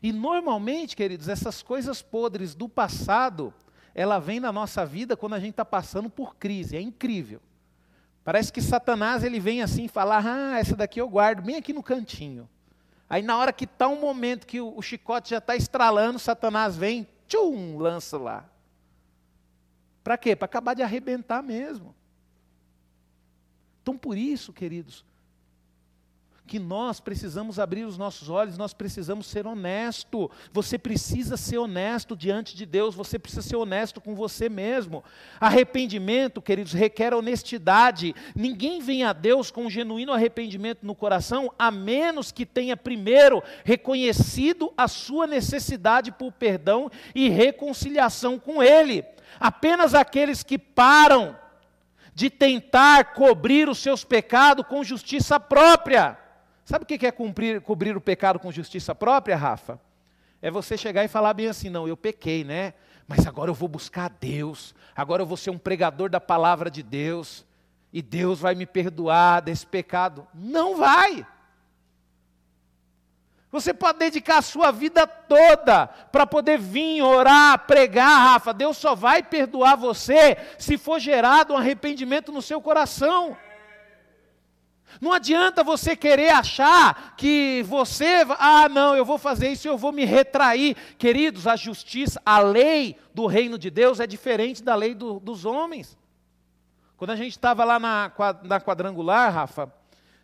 [0.02, 3.54] E normalmente, queridos, essas coisas podres do passado,
[3.94, 6.76] ela vem na nossa vida quando a gente está passando por crise.
[6.76, 7.40] É incrível.
[8.24, 11.82] Parece que Satanás ele vem assim falar, ah, essa daqui eu guardo bem aqui no
[11.82, 12.48] cantinho.
[13.12, 16.78] Aí na hora que está um momento que o, o chicote já está estralando, Satanás
[16.78, 18.48] vem, tchum, lança lá.
[20.02, 20.34] Para quê?
[20.34, 21.94] Para acabar de arrebentar mesmo.
[23.82, 25.04] Então, por isso, queridos,
[26.46, 30.30] que nós precisamos abrir os nossos olhos, nós precisamos ser honesto.
[30.52, 35.04] Você precisa ser honesto diante de Deus, você precisa ser honesto com você mesmo.
[35.40, 38.14] Arrependimento, queridos, requer honestidade.
[38.34, 43.42] Ninguém vem a Deus com um genuíno arrependimento no coração, a menos que tenha primeiro
[43.64, 49.04] reconhecido a sua necessidade por perdão e reconciliação com Ele.
[49.40, 51.36] Apenas aqueles que param
[52.14, 56.21] de tentar cobrir os seus pecados com justiça própria.
[56.64, 59.80] Sabe o que é cumprir, cobrir o pecado com justiça própria, Rafa?
[60.40, 62.74] É você chegar e falar bem assim: não, eu pequei, né?
[63.06, 66.70] Mas agora eu vou buscar a Deus, agora eu vou ser um pregador da palavra
[66.70, 67.44] de Deus,
[67.92, 70.26] e Deus vai me perdoar desse pecado.
[70.32, 71.26] Não vai!
[73.50, 78.54] Você pode dedicar a sua vida toda para poder vir orar, pregar, Rafa.
[78.54, 83.36] Deus só vai perdoar você se for gerado um arrependimento no seu coração.
[85.00, 89.92] Não adianta você querer achar que você, ah, não, eu vou fazer isso, eu vou
[89.92, 90.76] me retrair.
[90.98, 95.44] Queridos, a justiça, a lei do reino de Deus é diferente da lei do, dos
[95.44, 95.98] homens.
[96.96, 98.12] Quando a gente estava lá na,
[98.44, 99.72] na quadrangular, Rafa,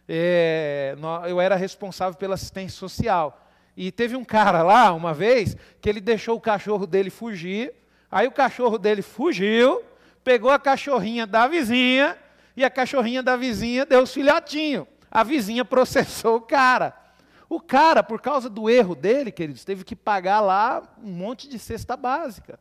[0.09, 0.97] é,
[1.29, 3.45] eu era responsável pela assistência social.
[3.77, 7.73] E teve um cara lá, uma vez, que ele deixou o cachorro dele fugir.
[8.11, 9.83] Aí o cachorro dele fugiu,
[10.25, 12.17] pegou a cachorrinha da vizinha,
[12.59, 14.85] e a cachorrinha da vizinha deu os filhotinhos.
[15.09, 16.93] A vizinha processou o cara.
[17.49, 21.57] O cara, por causa do erro dele, queridos, teve que pagar lá um monte de
[21.57, 22.59] cesta básica.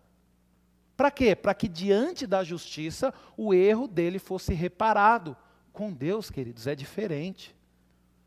[0.96, 1.36] Para quê?
[1.36, 5.36] Para que diante da justiça o erro dele fosse reparado.
[5.74, 7.56] Com Deus, queridos, é diferente.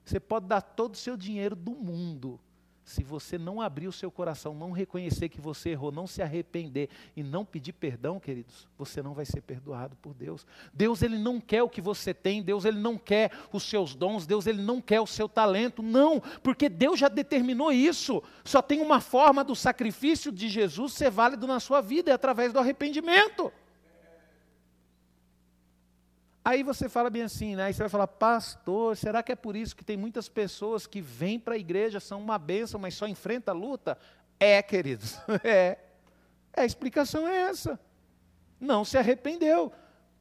[0.04, 2.40] Você pode dar todo o seu dinheiro do mundo,
[2.90, 6.88] se você não abrir o seu coração, não reconhecer que você errou, não se arrepender
[7.16, 10.44] e não pedir perdão, queridos, você não vai ser perdoado por Deus.
[10.74, 14.26] Deus ele não quer o que você tem, Deus ele não quer os seus dons,
[14.26, 18.20] Deus ele não quer o seu talento, não, porque Deus já determinou isso.
[18.44, 22.52] Só tem uma forma do sacrifício de Jesus ser válido na sua vida, é através
[22.52, 23.52] do arrependimento.
[26.44, 27.64] Aí você fala bem assim, né?
[27.64, 31.00] Aí você vai falar, pastor, será que é por isso que tem muitas pessoas que
[31.00, 33.98] vêm para a igreja, são uma bênção, mas só enfrenta a luta?
[34.38, 35.78] É, queridos, é.
[36.56, 36.62] é.
[36.62, 37.78] A explicação é essa.
[38.58, 39.72] Não se arrependeu.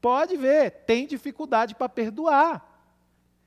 [0.01, 2.68] Pode ver, tem dificuldade para perdoar.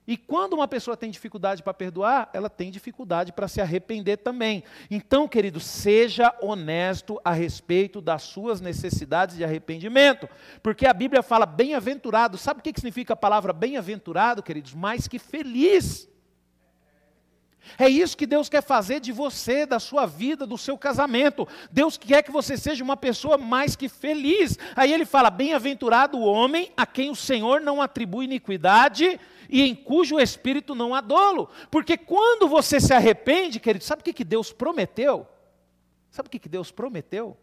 [0.07, 4.65] E quando uma pessoa tem dificuldade para perdoar, ela tem dificuldade para se arrepender também.
[4.91, 10.29] Então, querido, seja honesto a respeito das suas necessidades de arrependimento.
[10.61, 12.37] Porque a Bíblia fala bem-aventurado.
[12.37, 14.75] Sabe o que significa a palavra bem-aventurado, queridos?
[14.75, 16.09] Mais que feliz.
[17.79, 21.47] É isso que Deus quer fazer de você, da sua vida, do seu casamento.
[21.71, 24.59] Deus quer que você seja uma pessoa mais que feliz.
[24.75, 29.19] Aí ele fala: Bem-aventurado o homem a quem o Senhor não atribui iniquidade
[29.53, 31.51] e em cujo espírito não há dolo.
[31.71, 35.29] Porque quando você se arrepende, querido, sabe o que, que Deus prometeu?
[36.11, 37.37] Sabe o que, que Deus prometeu?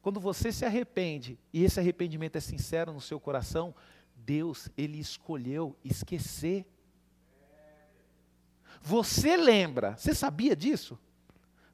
[0.00, 3.74] Quando você se arrepende e esse arrependimento é sincero no seu coração,
[4.14, 6.64] Deus, Ele escolheu esquecer.
[8.80, 10.96] Você lembra, você sabia disso?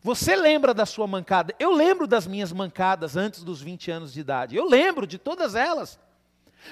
[0.00, 1.54] Você lembra da sua mancada?
[1.58, 4.56] Eu lembro das minhas mancadas antes dos 20 anos de idade.
[4.56, 6.00] Eu lembro de todas elas.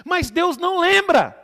[0.07, 1.42] Mas Deus não lembra.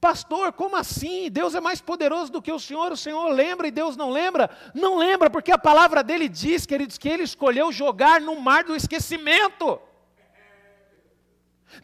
[0.00, 1.30] Pastor, como assim?
[1.30, 4.50] Deus é mais poderoso do que o Senhor, o Senhor lembra e Deus não lembra?
[4.74, 8.76] Não lembra, porque a palavra dele diz, queridos, que ele escolheu jogar no mar do
[8.76, 9.80] esquecimento.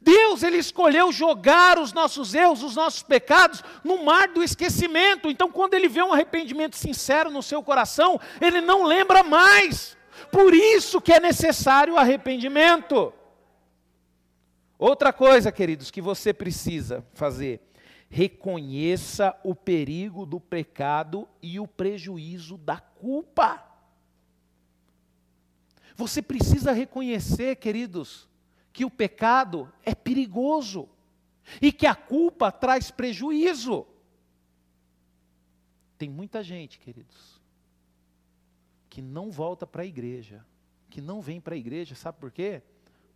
[0.00, 5.28] Deus, ele escolheu jogar os nossos erros, os nossos pecados no mar do esquecimento.
[5.30, 9.96] Então, quando ele vê um arrependimento sincero no seu coração, ele não lembra mais.
[10.30, 13.12] Por isso que é necessário o arrependimento.
[14.78, 17.60] Outra coisa, queridos, que você precisa fazer
[18.12, 23.66] reconheça o perigo do pecado e o prejuízo da culpa.
[25.96, 28.28] Você precisa reconhecer, queridos,
[28.70, 30.90] que o pecado é perigoso
[31.58, 33.86] e que a culpa traz prejuízo.
[35.96, 37.40] Tem muita gente, queridos,
[38.90, 40.44] que não volta para a igreja,
[40.90, 42.62] que não vem para a igreja, sabe por quê?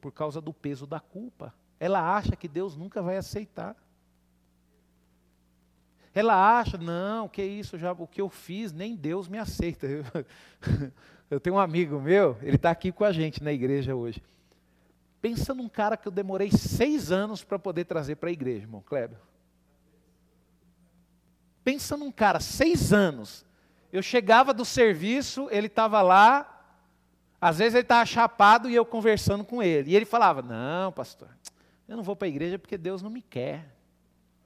[0.01, 1.55] Por causa do peso da culpa.
[1.79, 3.77] Ela acha que Deus nunca vai aceitar.
[6.17, 9.87] Ela acha, não, que isso, já, o que eu fiz, nem Deus me aceita.
[9.87, 10.03] Eu,
[11.31, 14.23] eu tenho um amigo meu, ele está aqui com a gente na igreja hoje.
[15.21, 18.81] Pensa num cara que eu demorei seis anos para poder trazer para a igreja, irmão
[18.81, 19.19] Kleber.
[21.63, 23.45] Pensa num cara, seis anos.
[23.93, 26.67] Eu chegava do serviço, ele estava lá,
[27.39, 29.91] às vezes ele estava chapado e eu conversando com ele.
[29.91, 31.29] E ele falava: Não, pastor,
[31.87, 33.76] eu não vou para a igreja porque Deus não me quer.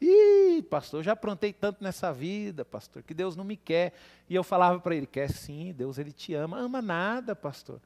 [0.01, 3.93] Ih, pastor, eu já aprontei tanto nessa vida, pastor, que Deus não me quer.
[4.29, 6.59] E eu falava para ele: quer sim, Deus ele te ama.
[6.59, 7.81] Ama nada, pastor.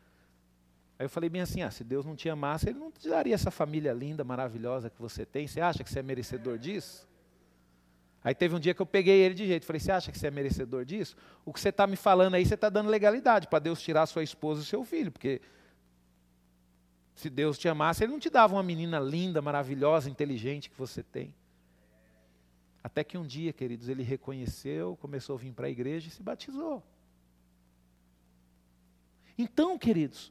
[0.98, 3.34] Aí eu falei bem assim: ah, se Deus não te amasse, Ele não te daria
[3.34, 5.46] essa família linda, maravilhosa que você tem.
[5.46, 7.08] Você acha que você é merecedor disso?
[8.22, 10.28] Aí teve um dia que eu peguei ele de jeito, falei: você acha que você
[10.28, 11.16] é merecedor disso?
[11.44, 14.22] O que você está me falando aí, você está dando legalidade para Deus tirar sua
[14.22, 15.42] esposa e seu filho, porque
[17.14, 21.02] se Deus te amasse, Ele não te dava uma menina linda, maravilhosa, inteligente que você
[21.02, 21.34] tem.
[22.84, 26.22] Até que um dia, queridos, ele reconheceu, começou a vir para a igreja e se
[26.22, 26.82] batizou.
[29.38, 30.30] Então, queridos,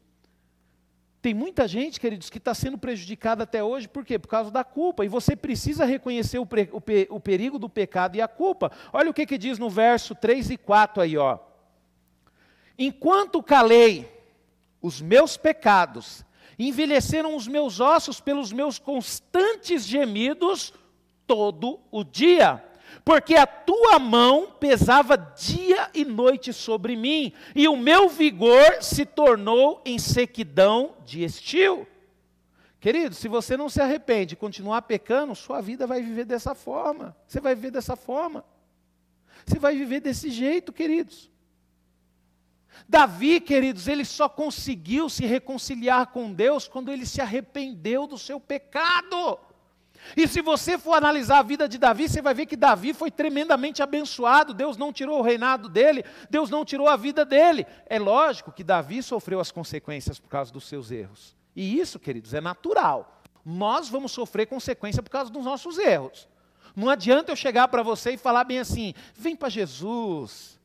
[1.19, 4.19] tem muita gente, queridos, que está sendo prejudicada até hoje, por quê?
[4.19, 5.03] Por causa da culpa.
[5.03, 8.71] E você precisa reconhecer o, pre, o, pe, o perigo do pecado e a culpa.
[8.93, 11.39] Olha o que, que diz no verso 3 e 4 aí, ó.
[12.77, 14.07] Enquanto calei
[14.79, 16.23] os meus pecados,
[16.59, 20.71] envelheceram os meus ossos pelos meus constantes gemidos,
[21.25, 22.63] todo o dia.
[23.03, 29.05] porque a tua mão pesava dia e noite sobre mim, e o meu vigor se
[29.05, 31.87] tornou em sequidão de estio.
[32.79, 37.15] Querido, se você não se arrepende e continuar pecando, sua vida vai viver dessa forma.
[37.25, 38.43] Você vai viver dessa forma.
[39.45, 41.31] Você vai viver desse jeito, queridos.
[42.87, 48.39] Davi, queridos, ele só conseguiu se reconciliar com Deus quando ele se arrependeu do seu
[48.39, 49.39] pecado.
[50.15, 53.09] E se você for analisar a vida de Davi, você vai ver que Davi foi
[53.09, 54.53] tremendamente abençoado.
[54.53, 57.65] Deus não tirou o reinado dele, Deus não tirou a vida dele.
[57.85, 61.35] É lógico que Davi sofreu as consequências por causa dos seus erros.
[61.55, 63.21] E isso, queridos, é natural.
[63.45, 66.27] Nós vamos sofrer consequência por causa dos nossos erros.
[66.75, 70.59] Não adianta eu chegar para você e falar bem assim: vem para Jesus,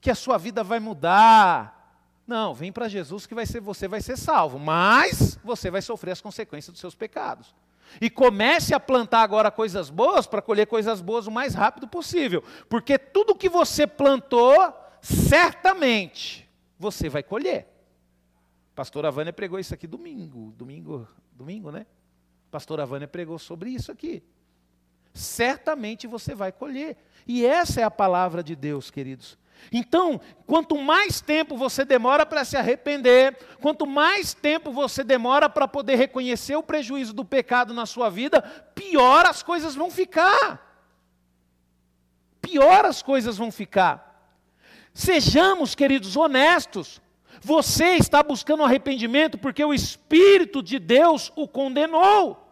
[0.00, 1.74] que a sua vida vai mudar.
[2.26, 6.12] Não, vem para Jesus que vai ser, você vai ser salvo, mas você vai sofrer
[6.12, 7.54] as consequências dos seus pecados.
[8.00, 12.42] E comece a plantar agora coisas boas para colher coisas boas o mais rápido possível,
[12.68, 14.54] porque tudo que você plantou,
[15.00, 17.68] certamente você vai colher.
[18.74, 21.86] Pastora Vânia pregou isso aqui domingo, domingo, domingo, né?
[22.50, 24.22] Pastora Vânia pregou sobre isso aqui.
[25.12, 26.96] Certamente você vai colher.
[27.26, 29.38] E essa é a palavra de Deus, queridos.
[29.72, 35.66] Então, quanto mais tempo você demora para se arrepender, quanto mais tempo você demora para
[35.66, 38.42] poder reconhecer o prejuízo do pecado na sua vida,
[38.74, 40.74] pior as coisas vão ficar.
[42.40, 44.32] Pior as coisas vão ficar.
[44.92, 47.00] Sejamos, queridos, honestos.
[47.40, 52.43] Você está buscando arrependimento porque o Espírito de Deus o condenou.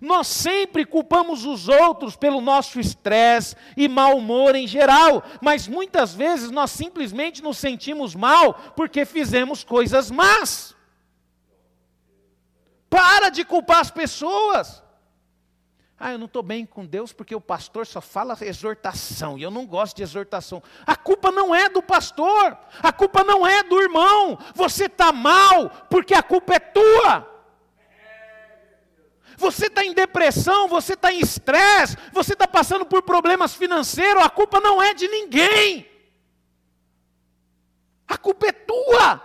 [0.00, 6.14] Nós sempre culpamos os outros pelo nosso estresse e mau humor em geral, mas muitas
[6.14, 10.74] vezes nós simplesmente nos sentimos mal porque fizemos coisas más.
[12.88, 14.82] Para de culpar as pessoas.
[15.98, 19.50] Ah, eu não estou bem com Deus porque o pastor só fala exortação e eu
[19.50, 20.62] não gosto de exortação.
[20.86, 24.38] A culpa não é do pastor, a culpa não é do irmão.
[24.54, 27.35] Você está mal porque a culpa é tua.
[29.36, 34.30] Você está em depressão, você está em estresse, você está passando por problemas financeiros, a
[34.30, 35.88] culpa não é de ninguém.
[38.08, 39.22] A culpa é tua.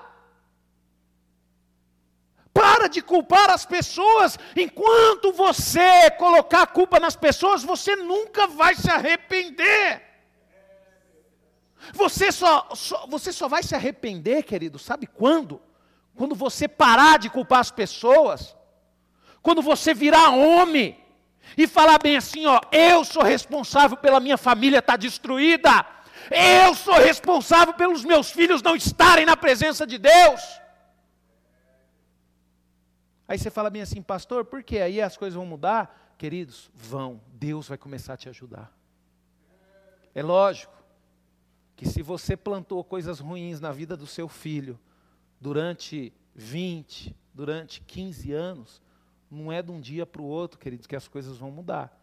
[2.53, 4.37] Para de culpar as pessoas.
[4.55, 10.11] Enquanto você colocar a culpa nas pessoas, você nunca vai se arrepender.
[11.93, 15.61] Você só, só, você só vai se arrepender, querido, sabe quando?
[16.15, 18.55] Quando você parar de culpar as pessoas.
[19.41, 20.97] Quando você virar homem
[21.57, 25.85] e falar bem assim, ó, eu sou responsável pela minha família estar tá destruída.
[26.29, 30.41] Eu sou responsável pelos meus filhos não estarem na presença de Deus.
[33.27, 34.79] Aí você fala bem assim, pastor, por quê?
[34.79, 36.13] Aí as coisas vão mudar?
[36.17, 37.21] Queridos, vão.
[37.33, 38.71] Deus vai começar a te ajudar.
[40.13, 40.73] É lógico
[41.75, 44.79] que se você plantou coisas ruins na vida do seu filho
[45.39, 48.81] durante 20, durante 15 anos,
[49.31, 51.97] não é de um dia para o outro, queridos, que as coisas vão mudar.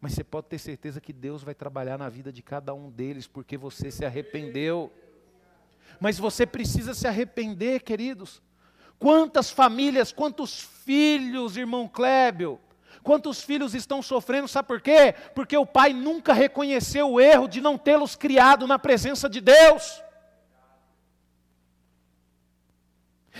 [0.00, 3.28] Mas você pode ter certeza que Deus vai trabalhar na vida de cada um deles,
[3.28, 4.92] porque você se arrependeu.
[6.00, 8.42] Mas você precisa se arrepender, queridos.
[8.98, 12.58] Quantas famílias, quantos filhos, irmão Clébio,
[13.02, 15.14] quantos filhos estão sofrendo, sabe por quê?
[15.34, 20.02] Porque o pai nunca reconheceu o erro de não tê-los criado na presença de Deus.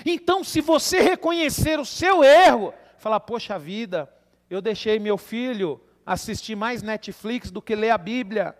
[0.04, 4.12] Então, se você reconhecer o seu erro, falar, poxa vida,
[4.50, 8.56] eu deixei meu filho assistir mais Netflix do que ler a Bíblia.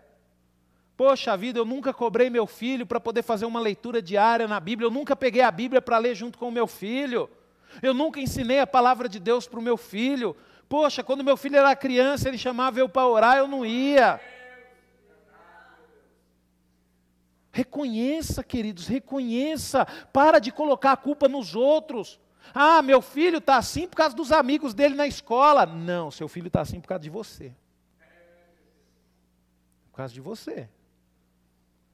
[0.97, 4.87] Poxa vida, eu nunca cobrei meu filho para poder fazer uma leitura diária na Bíblia,
[4.87, 7.29] eu nunca peguei a Bíblia para ler junto com o meu filho,
[7.81, 10.35] eu nunca ensinei a palavra de Deus para o meu filho.
[10.67, 14.19] Poxa, quando meu filho era criança, ele chamava eu para orar, eu não ia.
[17.57, 19.83] Reconheça, queridos, reconheça.
[20.13, 22.19] Para de colocar a culpa nos outros.
[22.53, 25.65] Ah, meu filho está assim por causa dos amigos dele na escola.
[25.65, 27.51] Não, seu filho está assim por causa de você.
[29.89, 30.69] Por causa de você.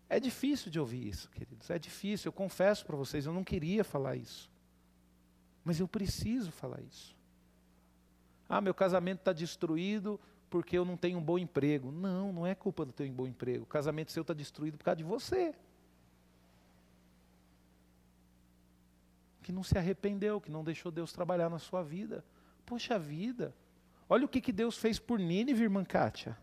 [0.09, 1.69] É difícil de ouvir isso, queridos.
[1.69, 2.27] É difícil.
[2.27, 4.51] Eu confesso para vocês, eu não queria falar isso.
[5.63, 7.15] Mas eu preciso falar isso.
[8.49, 10.19] Ah, meu casamento está destruído
[10.53, 11.91] porque eu não tenho um bom emprego.
[11.91, 13.63] Não, não é culpa do teu bom emprego.
[13.63, 15.51] O casamento seu está destruído por causa de você.
[19.41, 22.23] Que não se arrependeu, que não deixou Deus trabalhar na sua vida.
[22.67, 23.51] Poxa vida.
[24.07, 26.37] Olha o que, que Deus fez por Nínive, irmã Kátia.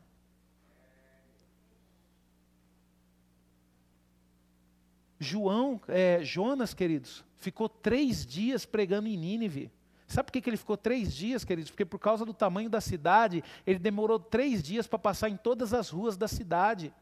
[5.21, 9.71] João, é, Jonas, queridos, ficou três dias pregando em Nínive.
[10.11, 11.71] Sabe por que ele ficou três dias, queridos?
[11.71, 15.73] Porque por causa do tamanho da cidade, ele demorou três dias para passar em todas
[15.73, 16.93] as ruas da cidade.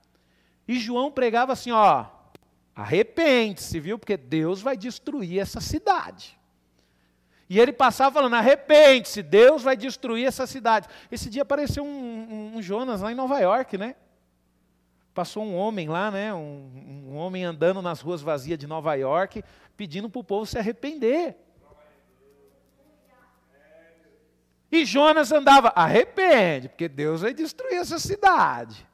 [0.68, 2.04] E João pregava assim: ó,
[2.76, 3.98] arrepende-se, viu?
[3.98, 6.38] Porque Deus vai destruir essa cidade.
[7.48, 10.86] E ele passava falando: arrepende-se, Deus vai destruir essa cidade.
[11.10, 13.96] Esse dia apareceu um, um, um, Jonas lá em Nova York, né?
[15.14, 16.34] Passou um homem lá, né?
[16.34, 19.42] Um, um homem andando nas ruas vazias de Nova York,
[19.78, 21.47] pedindo para o povo se arrepender.
[24.70, 28.86] E Jonas andava, arrepende, porque Deus vai destruir essa cidade.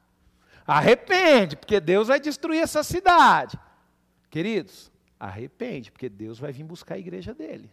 [0.66, 3.58] Arrepende, porque Deus vai destruir essa cidade.
[4.30, 7.70] Queridos, arrepende, porque Deus vai vir buscar a igreja dele.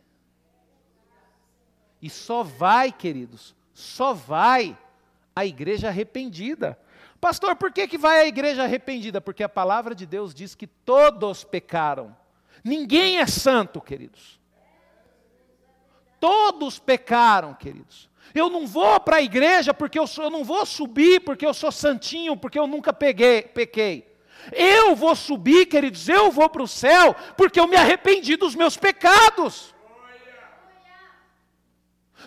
[2.02, 4.78] E só vai, queridos, só vai
[5.36, 6.78] a igreja arrependida.
[7.20, 9.22] Pastor, por que, que vai a igreja arrependida?
[9.22, 12.18] Porque a palavra de Deus diz que todos pecaram.
[12.64, 14.41] Ninguém é santo, queridos.
[16.22, 18.08] Todos pecaram, queridos.
[18.34, 21.54] Eu não vou para a igreja porque eu, sou, eu não vou subir porque eu
[21.54, 24.08] sou santinho, porque eu nunca peguei, pequei.
[24.52, 28.78] Eu vou subir, queridos, eu vou para o céu porque eu me arrependi dos meus
[28.78, 29.74] pecados.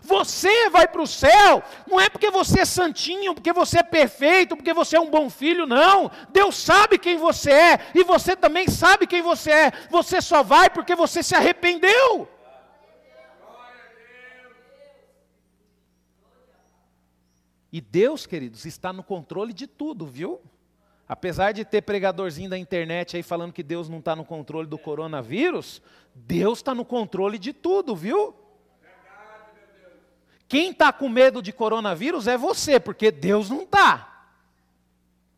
[0.03, 4.57] Você vai para o céu, não é porque você é santinho, porque você é perfeito,
[4.57, 6.11] porque você é um bom filho, não.
[6.31, 9.73] Deus sabe quem você é e você também sabe quem você é.
[9.89, 12.29] Você só vai porque você se arrependeu.
[17.75, 20.41] E Deus, queridos, está no controle de tudo, viu?
[21.09, 24.79] Apesar de ter pregadorzinho da internet aí falando que Deus não está no controle do
[24.79, 25.83] coronavírus,
[26.15, 28.33] Deus está no controle de tudo, viu?
[30.47, 34.29] Quem está com medo de coronavírus é você, porque Deus não está.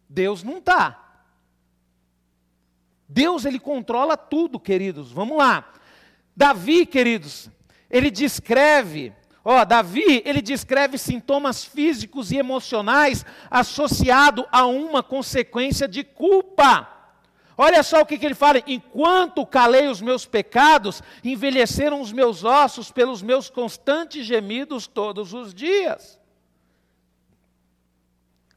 [0.07, 1.23] Deus não está.
[3.09, 5.11] Deus, ele controla tudo, queridos.
[5.11, 5.73] Vamos lá.
[6.37, 7.49] Davi, queridos,
[7.89, 9.15] ele descreve
[9.49, 16.89] Ó, Davi, ele descreve sintomas físicos e emocionais associados a uma consequência de culpa.
[17.57, 22.43] Olha só o que, que ele fala: enquanto calei os meus pecados, envelheceram os meus
[22.43, 26.19] ossos pelos meus constantes gemidos todos os dias.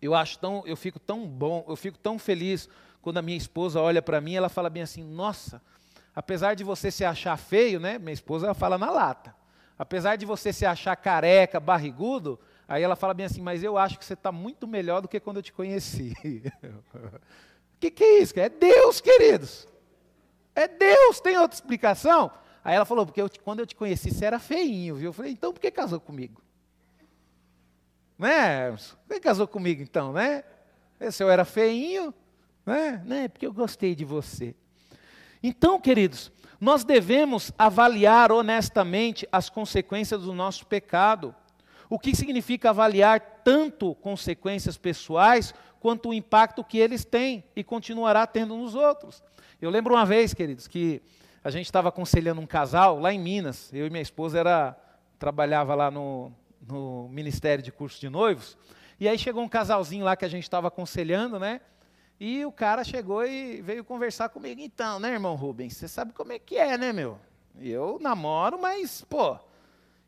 [0.02, 2.68] Eu acho tão, eu fico tão bom, eu fico tão feliz
[3.00, 5.62] quando a minha esposa olha para mim, ela fala bem assim: "Nossa,
[6.16, 8.00] apesar de você se achar feio, né?
[8.00, 9.38] Minha esposa fala na lata.
[9.80, 13.97] Apesar de você se achar careca, barrigudo, aí ela fala bem assim, mas eu acho
[13.97, 16.13] que você está muito melhor do que quando eu te conheci.
[16.61, 18.38] O que, que é isso?
[18.38, 19.65] É Deus, queridos.
[20.53, 22.30] É Deus, tem outra explicação?
[22.61, 25.09] Aí ela falou, porque eu, quando eu te conheci, você era feinho, viu?
[25.09, 26.41] Eu falei, então por que casou comigo?
[28.17, 28.71] Né?
[29.07, 30.43] Por que casou comigo então, né?
[31.09, 32.13] Se eu era feinho,
[32.65, 33.01] né?
[33.05, 33.27] né?
[33.30, 34.53] Porque eu gostei de você.
[35.41, 36.30] Então, queridos,
[36.60, 41.34] nós devemos avaliar honestamente as consequências do nosso pecado.
[41.89, 48.28] O que significa avaliar tanto consequências pessoais quanto o impacto que eles têm e continuará
[48.28, 49.24] tendo nos outros.
[49.62, 51.01] Eu lembro uma vez, queridos, que
[51.43, 53.72] a gente estava aconselhando um casal lá em Minas.
[53.74, 54.78] Eu e minha esposa era
[55.18, 56.32] trabalhava lá no,
[56.66, 58.57] no Ministério de Cursos de Noivos.
[58.99, 61.62] E aí chegou um casalzinho lá que a gente estava aconselhando, né?
[62.20, 64.59] E o cara chegou e veio conversar comigo.
[64.59, 67.17] Então, né, irmão Rubens, você sabe como é que é, né, meu?
[67.57, 69.38] Eu namoro, mas, pô,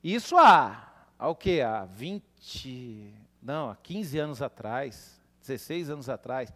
[0.04, 1.62] isso há, há o quê?
[1.62, 6.54] Há 20, não, há 15 anos atrás, 16 anos atrás.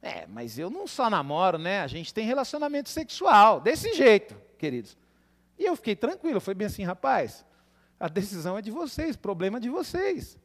[0.00, 1.80] É, mas eu não só namoro, né?
[1.80, 4.96] A gente tem relacionamento sexual, desse jeito, queridos.
[5.58, 7.44] E eu fiquei tranquilo, foi bem assim, rapaz,
[8.00, 10.38] a decisão é de vocês, problema de vocês.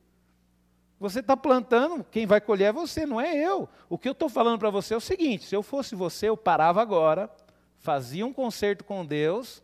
[1.00, 3.70] Você está plantando, quem vai colher é você, não é eu.
[3.88, 6.36] O que eu estou falando para você é o seguinte: se eu fosse você, eu
[6.36, 7.30] parava agora,
[7.78, 9.64] fazia um concerto com Deus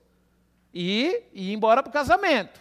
[0.74, 2.60] e ia embora para o casamento.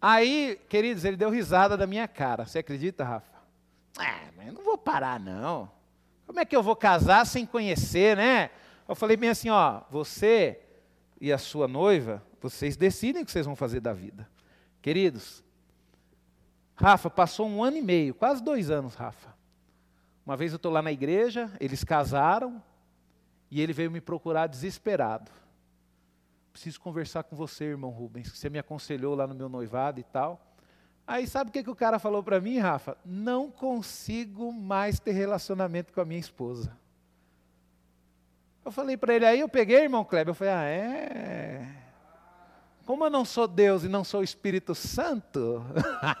[0.00, 2.44] Aí, queridos, ele deu risada da minha cara.
[2.44, 3.30] Você acredita, Rafa?
[3.96, 5.70] Ah, mas eu não vou parar, não.
[6.26, 8.50] Como é que eu vou casar sem conhecer, né?
[8.88, 10.58] Eu falei bem assim: ó, você
[11.20, 14.28] e a sua noiva, vocês decidem o que vocês vão fazer da vida.
[14.80, 15.41] Queridos,
[16.82, 19.32] Rafa, passou um ano e meio, quase dois anos, Rafa.
[20.26, 22.60] Uma vez eu estou lá na igreja, eles casaram,
[23.48, 25.30] e ele veio me procurar desesperado.
[26.52, 30.02] Preciso conversar com você, irmão Rubens, que você me aconselhou lá no meu noivado e
[30.02, 30.44] tal.
[31.06, 32.96] Aí sabe o que, que o cara falou para mim, Rafa?
[33.04, 36.76] Não consigo mais ter relacionamento com a minha esposa.
[38.64, 41.68] Eu falei para ele, aí eu peguei, irmão Kleber, eu falei, ah, é.
[42.84, 45.64] Como eu não sou Deus e não sou o Espírito Santo,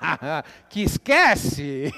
[0.70, 1.92] que esquece.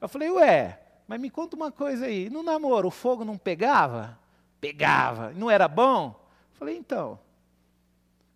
[0.00, 2.30] Eu falei, ué, mas me conta uma coisa aí.
[2.30, 4.18] No namoro, o fogo não pegava?
[4.60, 5.32] Pegava.
[5.36, 6.18] Não era bom?
[6.52, 7.18] Eu falei, então.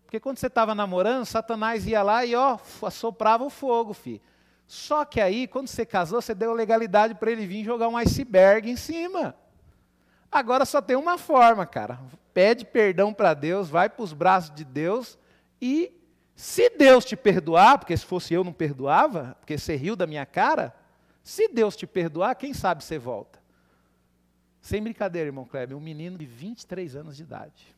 [0.05, 4.21] Porque quando você estava namorando, Satanás ia lá e ó, assoprava o fogo, filho.
[4.65, 8.69] Só que aí, quando você casou, você deu legalidade para ele vir jogar um iceberg
[8.69, 9.35] em cima.
[10.31, 11.99] Agora só tem uma forma, cara.
[12.33, 15.17] Pede perdão para Deus, vai para os braços de Deus
[15.61, 15.91] e
[16.35, 20.25] se Deus te perdoar, porque se fosse eu não perdoava, porque você riu da minha
[20.25, 20.75] cara,
[21.23, 23.39] se Deus te perdoar, quem sabe você volta.
[24.61, 27.75] Sem brincadeira, irmão Kleber, um menino de 23 anos de idade.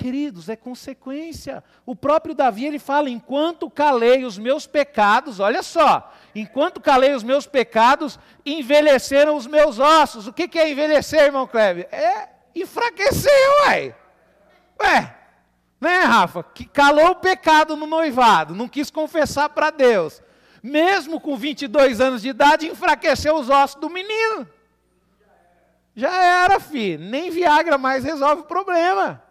[0.00, 1.62] Queridos, é consequência.
[1.84, 7.22] O próprio Davi, ele fala: enquanto calei os meus pecados, olha só, enquanto calei os
[7.22, 10.26] meus pecados, envelheceram os meus ossos.
[10.26, 11.86] O que é envelhecer, irmão Kleber?
[11.92, 13.30] É enfraquecer,
[13.60, 13.94] uai.
[14.82, 15.14] Ué,
[15.78, 16.42] né, Rafa?
[16.44, 20.22] Que calou o pecado no noivado, não quis confessar para Deus.
[20.62, 24.48] Mesmo com 22 anos de idade, enfraqueceu os ossos do menino.
[25.94, 27.04] Já era, filho.
[27.04, 29.22] Nem Viagra mais resolve o problema.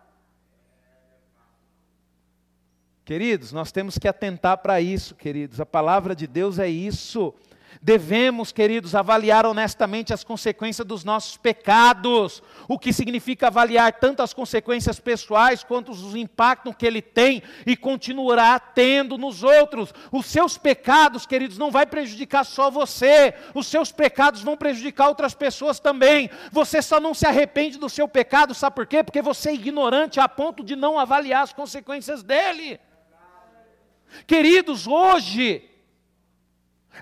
[3.09, 5.59] Queridos, nós temos que atentar para isso, queridos.
[5.59, 7.33] A palavra de Deus é isso.
[7.81, 14.31] Devemos, queridos, avaliar honestamente as consequências dos nossos pecados, o que significa avaliar tanto as
[14.31, 19.91] consequências pessoais quanto os impactos que ele tem e continuará tendo nos outros.
[20.11, 25.33] Os seus pecados, queridos, não vai prejudicar só você, os seus pecados vão prejudicar outras
[25.33, 26.29] pessoas também.
[26.51, 29.03] Você só não se arrepende do seu pecado, sabe por quê?
[29.03, 32.79] Porque você é ignorante a ponto de não avaliar as consequências dele.
[34.25, 35.63] Queridos, hoje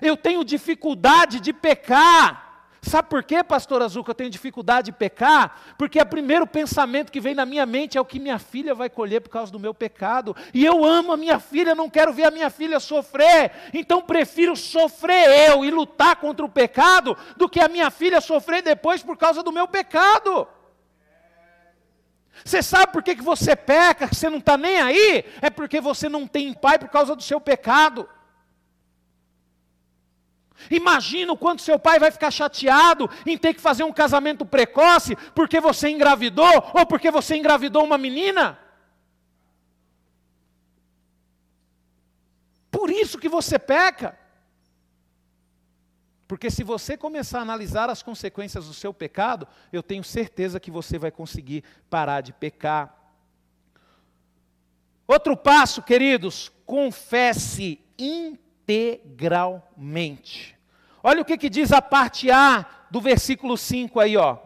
[0.00, 2.48] eu tenho dificuldade de pecar.
[2.80, 5.74] Sabe por quê, pastor Azul, que eu tenho dificuldade de pecar?
[5.76, 8.88] Porque o primeiro pensamento que vem na minha mente é o que minha filha vai
[8.88, 10.34] colher por causa do meu pecado.
[10.54, 13.50] E eu amo a minha filha, não quero ver a minha filha sofrer.
[13.74, 18.62] Então prefiro sofrer eu e lutar contra o pecado do que a minha filha sofrer
[18.62, 20.46] depois por causa do meu pecado.
[22.44, 25.24] Você sabe por que, que você peca, que você não está nem aí?
[25.42, 28.08] É porque você não tem pai por causa do seu pecado.
[30.70, 35.16] Imagina o quanto seu pai vai ficar chateado em ter que fazer um casamento precoce
[35.34, 38.58] porque você engravidou ou porque você engravidou uma menina.
[42.70, 44.18] Por isso que você peca.
[46.28, 50.70] Porque se você começar a analisar as consequências do seu pecado, eu tenho certeza que
[50.70, 52.94] você vai conseguir parar de pecar.
[55.06, 60.54] Outro passo, queridos, confesse integralmente.
[61.02, 64.36] Olha o que, que diz a parte A do versículo 5 aí, ó.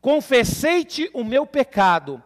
[0.00, 2.20] Confessei-te o meu pecado,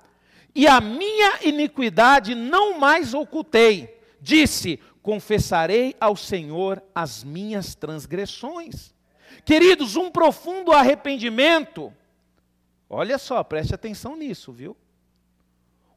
[0.54, 4.00] e a minha iniquidade não mais ocultei.
[4.22, 8.94] Disse: confessarei ao Senhor as minhas transgressões.
[9.44, 11.92] Queridos, um profundo arrependimento,
[12.88, 14.76] olha só, preste atenção nisso, viu?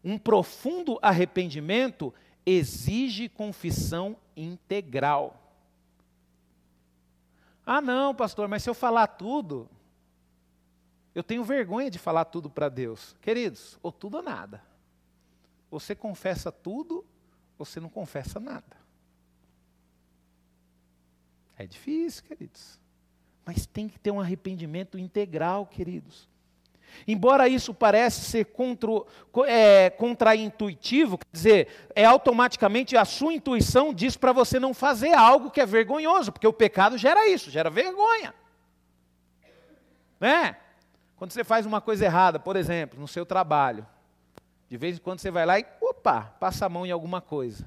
[0.03, 2.13] Um profundo arrependimento
[2.45, 5.41] exige confissão integral.
[7.65, 9.67] Ah, não, pastor, mas se eu falar tudo,
[11.15, 13.15] eu tenho vergonha de falar tudo para Deus.
[13.21, 14.61] Queridos, ou tudo ou nada.
[15.71, 17.03] Você confessa tudo,
[17.57, 18.77] você não confessa nada.
[21.57, 22.79] É difícil, queridos.
[23.45, 26.27] Mas tem que ter um arrependimento integral, queridos.
[27.07, 28.89] Embora isso pareça ser contra,
[29.47, 35.51] é, contraintuitivo, quer dizer, é automaticamente a sua intuição diz para você não fazer algo
[35.51, 38.33] que é vergonhoso, porque o pecado gera isso, gera vergonha.
[40.19, 40.55] Né?
[41.17, 43.85] Quando você faz uma coisa errada, por exemplo, no seu trabalho,
[44.69, 47.65] de vez em quando você vai lá e, opa, passa a mão em alguma coisa.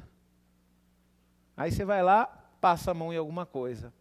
[1.56, 2.26] Aí você vai lá,
[2.60, 3.92] passa a mão em alguma coisa.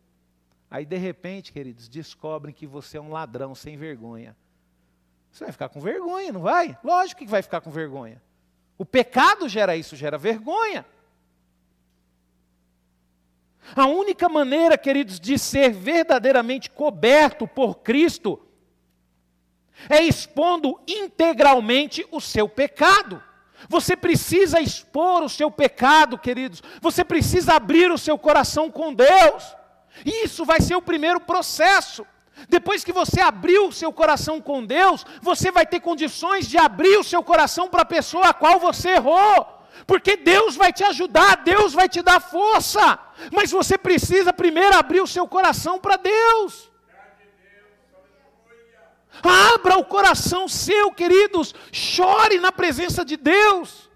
[0.69, 4.35] Aí, de repente, queridos, descobrem que você é um ladrão sem vergonha.
[5.31, 6.77] Você vai ficar com vergonha, não vai?
[6.83, 8.21] Lógico que vai ficar com vergonha.
[8.77, 10.85] O pecado gera isso, gera vergonha.
[13.75, 18.41] A única maneira, queridos, de ser verdadeiramente coberto por Cristo
[19.89, 23.21] é expondo integralmente o seu pecado.
[23.67, 26.61] Você precisa expor o seu pecado, queridos.
[26.81, 29.56] Você precisa abrir o seu coração com Deus.
[30.05, 32.05] Isso vai ser o primeiro processo.
[32.47, 36.97] Depois que você abriu o seu coração com Deus, você vai ter condições de abrir
[36.97, 39.57] o seu coração para a pessoa a qual você errou.
[39.85, 42.99] Porque Deus vai te ajudar, Deus vai te dar força.
[43.31, 46.69] Mas você precisa primeiro abrir o seu coração para Deus.
[49.23, 51.53] Abra o coração seu, queridos.
[51.71, 53.86] Chore na presença de Deus.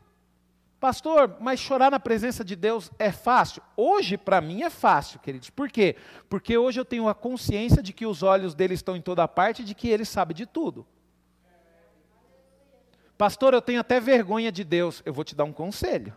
[0.82, 3.62] Pastor, mas chorar na presença de Deus é fácil?
[3.78, 5.52] Hoje, para mim, é fácil, queridos.
[5.52, 5.96] Por quê?
[6.28, 9.62] Porque hoje eu tenho a consciência de que os olhos dele estão em toda parte
[9.62, 10.84] e de que ele sabe de tudo.
[13.16, 15.04] Pastor, eu tenho até vergonha de Deus.
[15.06, 16.16] Eu vou te dar um conselho.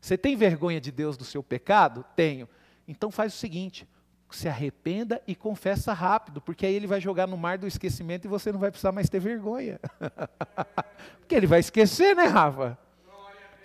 [0.00, 2.02] Você tem vergonha de Deus do seu pecado?
[2.16, 2.48] Tenho.
[2.88, 3.86] Então faz o seguinte:
[4.30, 8.28] se arrependa e confessa rápido, porque aí ele vai jogar no mar do esquecimento e
[8.28, 9.78] você não vai precisar mais ter vergonha.
[11.20, 12.78] porque ele vai esquecer, né, Rafa?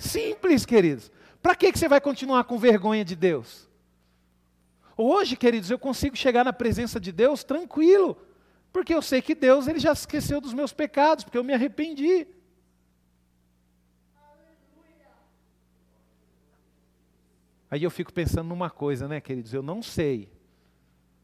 [0.02, 1.12] Simples, queridos.
[1.42, 3.70] Para que você vai continuar com vergonha de Deus?
[4.98, 8.18] Hoje, queridos, eu consigo chegar na presença de Deus tranquilo,
[8.72, 12.28] porque eu sei que Deus ele já esqueceu dos meus pecados, porque eu me arrependi.
[17.70, 19.54] Aí eu fico pensando numa coisa, né, queridos?
[19.54, 20.30] Eu não sei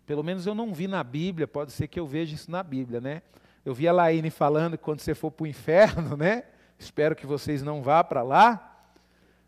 [0.08, 3.02] pelo menos eu não vi na Bíblia, pode ser que eu veja isso na Bíblia,
[3.02, 3.22] né?
[3.66, 6.46] Eu vi a Laine falando que quando você for para o inferno, né?
[6.78, 8.88] Espero que vocês não vá para lá.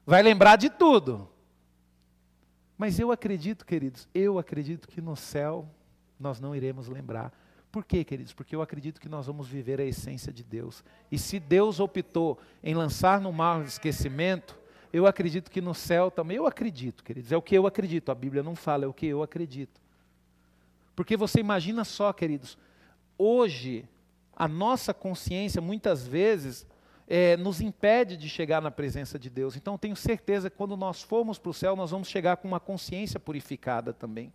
[0.06, 1.30] Vai lembrar de tudo.
[2.78, 5.68] Mas eu acredito, queridos, eu acredito que no céu
[6.20, 7.34] nós não iremos lembrar.
[7.72, 8.34] Por quê, queridos?
[8.34, 10.84] Porque eu acredito que nós vamos viver a essência de Deus.
[11.12, 14.58] E se Deus optou em lançar no mar de esquecimento,
[14.92, 16.38] eu acredito que no céu também.
[16.38, 17.32] Eu acredito, queridos.
[17.32, 18.12] É o que eu acredito.
[18.12, 19.80] A Bíblia não fala, é o que eu acredito.
[20.96, 22.58] Porque você imagina só, queridos,
[23.18, 23.86] hoje
[24.36, 26.66] a nossa consciência muitas vezes
[27.10, 29.56] é, nos impede de chegar na presença de Deus.
[29.56, 32.60] Então tenho certeza que quando nós formos para o céu, nós vamos chegar com uma
[32.60, 34.32] consciência purificada também.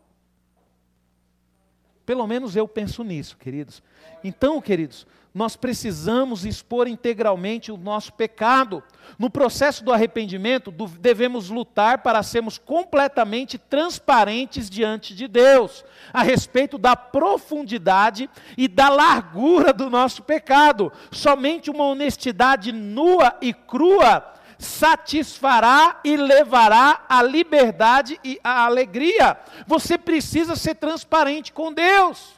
[2.07, 3.83] Pelo menos eu penso nisso, queridos.
[4.23, 8.85] Então, queridos, nós precisamos expor integralmente o nosso pecado.
[9.19, 16.79] No processo do arrependimento, devemos lutar para sermos completamente transparentes diante de Deus, a respeito
[16.79, 20.93] da profundidade e da largura do nosso pecado.
[21.11, 29.39] Somente uma honestidade nua e crua satisfará e levará a liberdade e a alegria.
[29.67, 32.35] Você precisa ser transparente com Deus.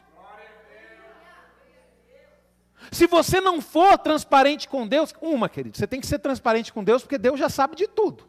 [2.91, 6.83] Se você não for transparente com Deus, uma, querido, você tem que ser transparente com
[6.83, 8.27] Deus, porque Deus já sabe de tudo.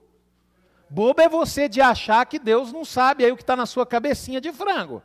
[0.91, 3.87] Bobo é você de achar que Deus não sabe aí o que está na sua
[3.87, 5.03] cabecinha de frango.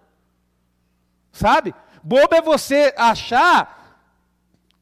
[1.32, 1.76] Sabe?
[2.02, 3.83] Bobo é você achar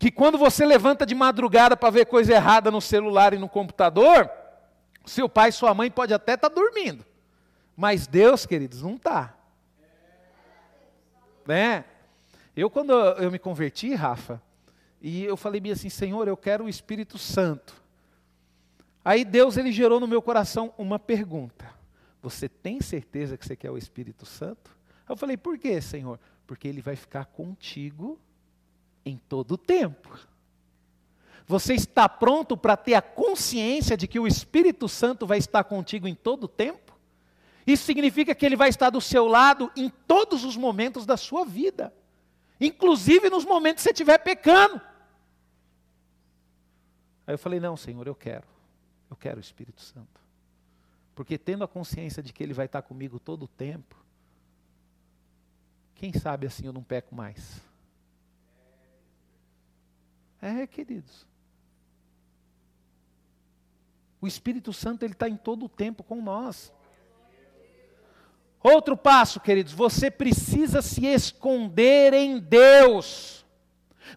[0.01, 4.27] que quando você levanta de madrugada para ver coisa errada no celular e no computador,
[5.05, 7.05] seu pai sua mãe pode até estar tá dormindo,
[7.77, 9.37] mas Deus, queridos, não está.
[11.45, 11.85] Né?
[12.55, 14.41] Eu quando eu me converti, Rafa,
[14.99, 17.79] e eu falei assim, Senhor, eu quero o Espírito Santo.
[19.05, 21.69] Aí Deus ele gerou no meu coração uma pergunta:
[22.23, 24.75] Você tem certeza que você quer o Espírito Santo?
[25.07, 26.19] Eu falei: Por quê, Senhor?
[26.47, 28.19] Porque ele vai ficar contigo
[29.05, 30.17] em todo o tempo.
[31.47, 36.07] Você está pronto para ter a consciência de que o Espírito Santo vai estar contigo
[36.07, 36.97] em todo o tempo?
[37.65, 41.45] Isso significa que ele vai estar do seu lado em todos os momentos da sua
[41.45, 41.93] vida,
[42.59, 44.81] inclusive nos momentos que você estiver pecando.
[47.27, 48.47] Aí eu falei: Não, Senhor, eu quero,
[49.09, 50.21] eu quero o Espírito Santo,
[51.13, 53.95] porque tendo a consciência de que ele vai estar comigo todo o tempo,
[55.95, 57.61] quem sabe assim eu não peco mais.
[60.41, 61.27] É, queridos.
[64.19, 66.73] O Espírito Santo ele está em todo o tempo com nós.
[68.63, 73.43] Outro passo, queridos, você precisa se esconder em Deus.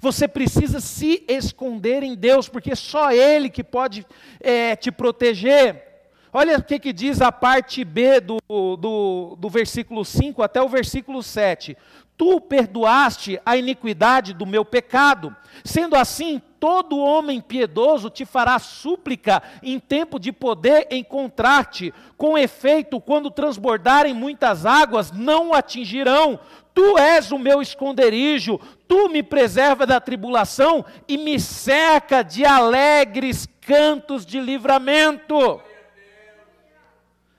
[0.01, 4.07] Você precisa se esconder em Deus, porque só Ele que pode
[4.41, 5.95] é, te proteger.
[6.33, 10.69] Olha o que, que diz a parte B do, do, do versículo 5 até o
[10.69, 11.77] versículo 7.
[12.17, 15.35] Tu perdoaste a iniquidade do meu pecado.
[15.65, 21.93] Sendo assim, todo homem piedoso te fará súplica em tempo de poder encontrar-te.
[22.17, 26.39] Com efeito, quando transbordarem muitas águas, não o atingirão.
[26.73, 33.49] Tu és o meu esconderijo, tu me preserva da tribulação e me cerca de alegres
[33.61, 35.61] cantos de livramento.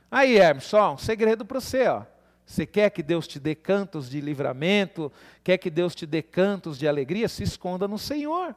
[0.10, 2.04] Aí, só um segredo para você, ó.
[2.46, 5.12] Você quer que Deus te dê cantos de livramento?
[5.44, 7.28] Quer que Deus te dê cantos de alegria?
[7.28, 8.56] Se esconda no Senhor.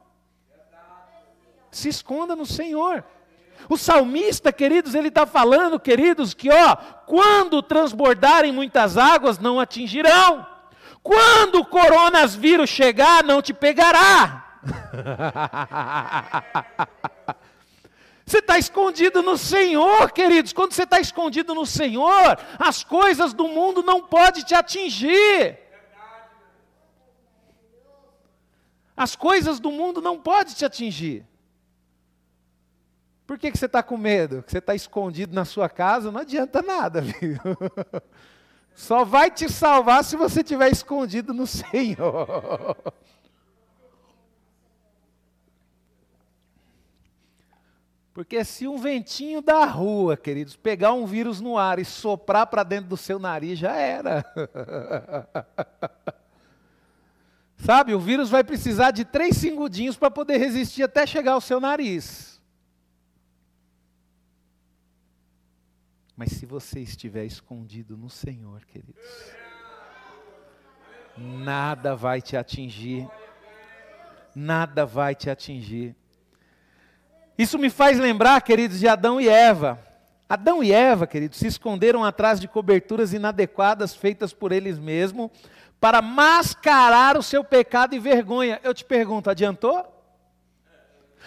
[1.71, 3.03] Se esconda no Senhor.
[3.67, 6.75] O salmista, queridos, ele está falando, queridos, que ó,
[7.05, 10.45] quando transbordarem muitas águas, não atingirão.
[11.01, 14.45] Quando o coronavírus chegar, não te pegará.
[18.29, 20.53] Você está escondido no Senhor, queridos.
[20.53, 25.57] Quando você está escondido no Senhor, as coisas do mundo não podem te atingir.
[28.95, 31.25] As coisas do mundo não podem te atingir.
[33.25, 34.43] Por que, que você está com medo?
[34.43, 37.35] Que você está escondido na sua casa, não adianta nada, viu?
[38.75, 42.77] Só vai te salvar se você estiver escondido no Senhor.
[48.13, 52.63] Porque se um ventinho da rua, queridos, pegar um vírus no ar e soprar para
[52.63, 54.25] dentro do seu nariz, já era.
[57.55, 61.59] Sabe, o vírus vai precisar de três segundinhos para poder resistir até chegar ao seu
[61.59, 62.41] nariz.
[66.15, 69.01] Mas se você estiver escondido no Senhor, queridos,
[71.17, 73.07] nada vai te atingir.
[74.35, 75.95] Nada vai te atingir.
[77.39, 79.79] Isso me faz lembrar, queridos, de Adão e Eva.
[80.27, 85.31] Adão e Eva, queridos, se esconderam atrás de coberturas inadequadas feitas por eles mesmos
[85.79, 88.59] para mascarar o seu pecado e vergonha.
[88.61, 89.87] Eu te pergunto, adiantou?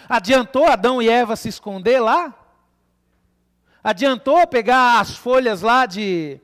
[0.07, 2.31] Adiantou Adão e Eva se esconder lá?
[3.83, 6.39] Adiantou pegar as folhas lá de,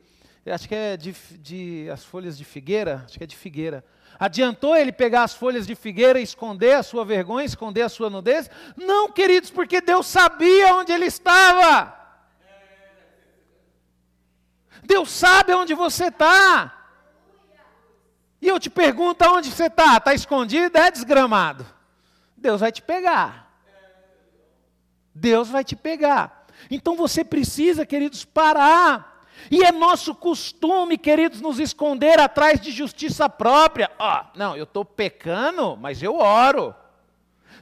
[0.47, 3.85] acho que é de, de, as folhas de figueira, acho que é de figueira,
[4.19, 8.09] Adiantou ele pegar as folhas de figueira e esconder a sua vergonha, esconder a sua
[8.09, 8.49] nudez?
[8.75, 11.97] Não, queridos, porque Deus sabia onde ele estava.
[14.83, 16.75] Deus sabe onde você está.
[18.41, 19.97] E eu te pergunto aonde você está?
[19.97, 20.77] Está escondido?
[20.77, 21.65] É desgramado?
[22.35, 23.49] Deus vai te pegar.
[25.15, 26.45] Deus vai te pegar.
[26.69, 29.18] Então você precisa, queridos, parar
[29.51, 33.89] e é nosso costume, queridos, nos esconder atrás de justiça própria.
[33.97, 36.73] Ó, oh, não, eu estou pecando, mas eu oro.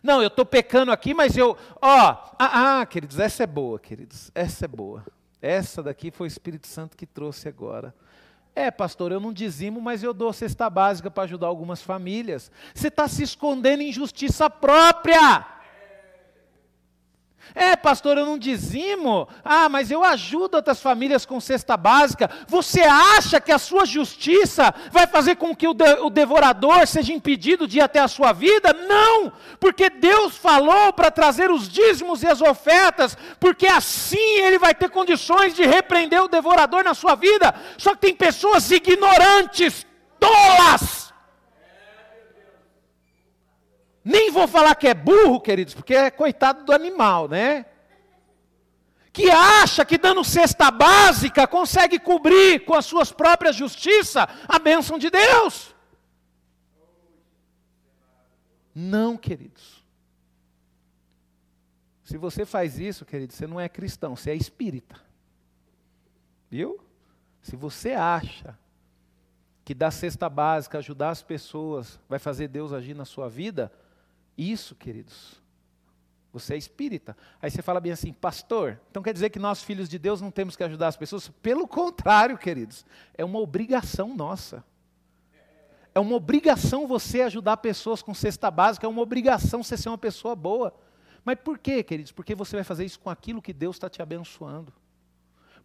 [0.01, 1.57] Não, eu estou pecando aqui, mas eu.
[1.81, 5.03] Ó, oh, ah, ah, queridos, essa é boa, queridos, essa é boa.
[5.41, 7.93] Essa daqui foi o Espírito Santo que trouxe agora.
[8.55, 12.51] É, pastor, eu não dizimo, mas eu dou cesta básica para ajudar algumas famílias.
[12.73, 15.45] Você está se escondendo em justiça própria.
[17.53, 19.27] É, pastor, eu não dizimo.
[19.43, 22.29] Ah, mas eu ajudo outras famílias com cesta básica.
[22.47, 27.13] Você acha que a sua justiça vai fazer com que o, de, o devorador seja
[27.13, 28.73] impedido de ir até a sua vida?
[28.73, 29.31] Não!
[29.59, 34.89] Porque Deus falou para trazer os dízimos e as ofertas, porque assim ele vai ter
[34.89, 37.53] condições de repreender o devorador na sua vida.
[37.77, 39.85] Só que tem pessoas ignorantes,
[40.19, 41.06] tolas
[44.07, 47.65] Nem vou falar que é burro, queridos, porque é coitado do animal, né?
[49.11, 54.97] Que acha que dando cesta básica consegue cobrir com as suas próprias justiça a bênção
[54.97, 55.75] de Deus.
[58.73, 59.83] Não, queridos.
[62.05, 64.95] Se você faz isso, querido, você não é cristão, você é espírita.
[66.49, 66.79] Viu?
[67.41, 68.57] Se você acha
[69.65, 73.69] que dar cesta básica, ajudar as pessoas, vai fazer Deus agir na sua vida,
[74.37, 75.41] isso, queridos,
[76.31, 77.17] você é espírita.
[77.41, 80.29] Aí você fala bem assim, pastor, então quer dizer que nós, filhos de Deus, não
[80.29, 81.29] temos que ajudar as pessoas?
[81.41, 82.85] Pelo contrário, queridos,
[83.17, 84.63] é uma obrigação nossa.
[85.95, 89.97] É uma obrigação você ajudar pessoas com cesta básica, é uma obrigação você ser uma
[89.97, 90.73] pessoa boa.
[91.25, 92.11] Mas por quê, queridos?
[92.11, 94.71] Porque você vai fazer isso com aquilo que Deus está te abençoando.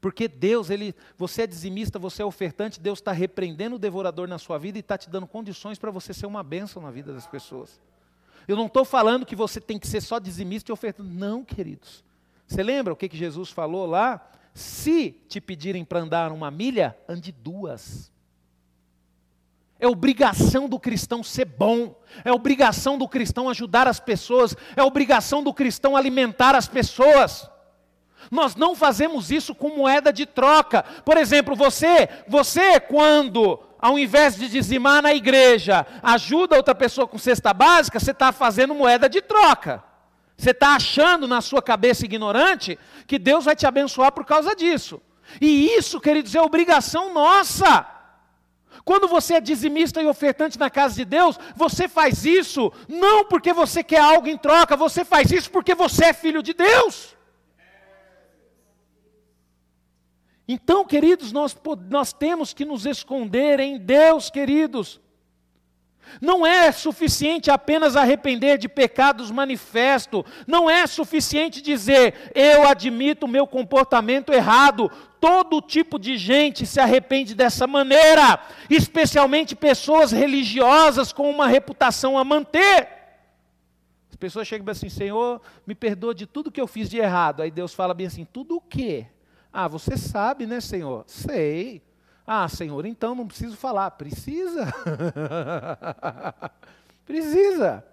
[0.00, 4.38] Porque Deus, ele, você é dizimista, você é ofertante, Deus está repreendendo o devorador na
[4.38, 7.26] sua vida e está te dando condições para você ser uma bênção na vida das
[7.26, 7.80] pessoas.
[8.46, 11.10] Eu não estou falando que você tem que ser só dizimista e ofertante.
[11.10, 12.04] Não, queridos.
[12.46, 14.30] Você lembra o que, que Jesus falou lá?
[14.54, 18.12] Se te pedirem para andar uma milha, ande duas.
[19.80, 25.42] É obrigação do cristão ser bom, é obrigação do cristão ajudar as pessoas, é obrigação
[25.42, 27.50] do cristão alimentar as pessoas.
[28.30, 30.82] Nós não fazemos isso com moeda de troca.
[31.04, 37.18] Por exemplo, você, você quando ao invés de dizimar na igreja, ajuda outra pessoa com
[37.18, 39.82] cesta básica, você está fazendo moeda de troca.
[40.36, 42.78] Você está achando na sua cabeça ignorante
[43.08, 45.02] que Deus vai te abençoar por causa disso.
[45.40, 47.84] E isso, queridos, é obrigação nossa.
[48.84, 53.52] Quando você é dizimista e ofertante na casa de Deus, você faz isso não porque
[53.52, 57.11] você quer algo em troca, você faz isso porque você é filho de Deus.
[60.46, 61.56] Então, queridos, nós,
[61.88, 65.00] nós temos que nos esconder em Deus, queridos.
[66.20, 73.28] Não é suficiente apenas arrepender de pecados manifesto, não é suficiente dizer, eu admito o
[73.28, 74.90] meu comportamento errado.
[75.20, 82.24] Todo tipo de gente se arrepende dessa maneira, especialmente pessoas religiosas com uma reputação a
[82.24, 82.88] manter.
[84.10, 87.40] As pessoas chegam assim, Senhor, me perdoa de tudo que eu fiz de errado.
[87.40, 89.06] Aí Deus fala bem assim: tudo o quê?
[89.52, 91.04] Ah, você sabe, né, Senhor?
[91.06, 91.82] Sei.
[92.26, 93.90] Ah, Senhor, então não preciso falar.
[93.92, 94.66] Precisa.
[97.04, 97.84] Precisa.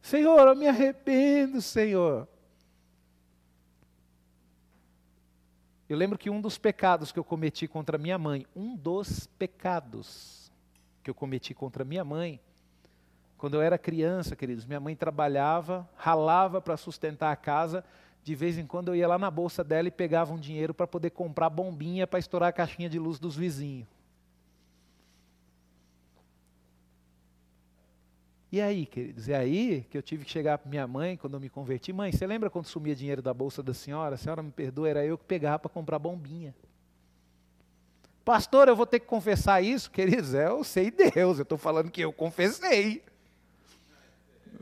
[0.00, 2.28] Senhor, eu me arrependo, Senhor.
[5.86, 10.50] Eu lembro que um dos pecados que eu cometi contra minha mãe, um dos pecados
[11.02, 12.40] que eu cometi contra minha mãe,
[13.36, 17.84] quando eu era criança, queridos, minha mãe trabalhava, ralava para sustentar a casa
[18.24, 20.86] de vez em quando eu ia lá na bolsa dela e pegava um dinheiro para
[20.86, 23.86] poder comprar bombinha para estourar a caixinha de luz dos vizinhos.
[28.50, 31.40] E aí, queridos, é aí que eu tive que chegar para minha mãe quando eu
[31.40, 31.92] me converti.
[31.92, 34.14] Mãe, você lembra quando sumia dinheiro da bolsa da senhora?
[34.14, 36.54] A senhora me perdoa, era eu que pegava para comprar bombinha.
[38.24, 40.32] Pastor, eu vou ter que confessar isso, queridos.
[40.32, 43.02] É, eu sei Deus, eu estou falando que eu confessei.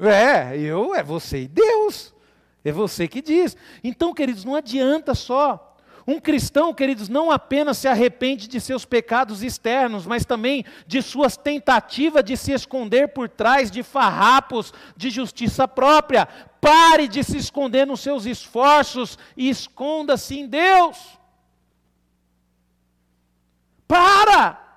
[0.01, 2.13] É, eu, é você e Deus.
[2.65, 3.57] É você que diz.
[3.83, 5.69] Então, queridos, não adianta só.
[6.07, 11.37] Um cristão, queridos, não apenas se arrepende de seus pecados externos, mas também de suas
[11.37, 16.27] tentativas de se esconder por trás de farrapos de justiça própria.
[16.61, 20.99] Pare de se esconder nos seus esforços e esconda-se em Deus.
[23.87, 24.72] Para!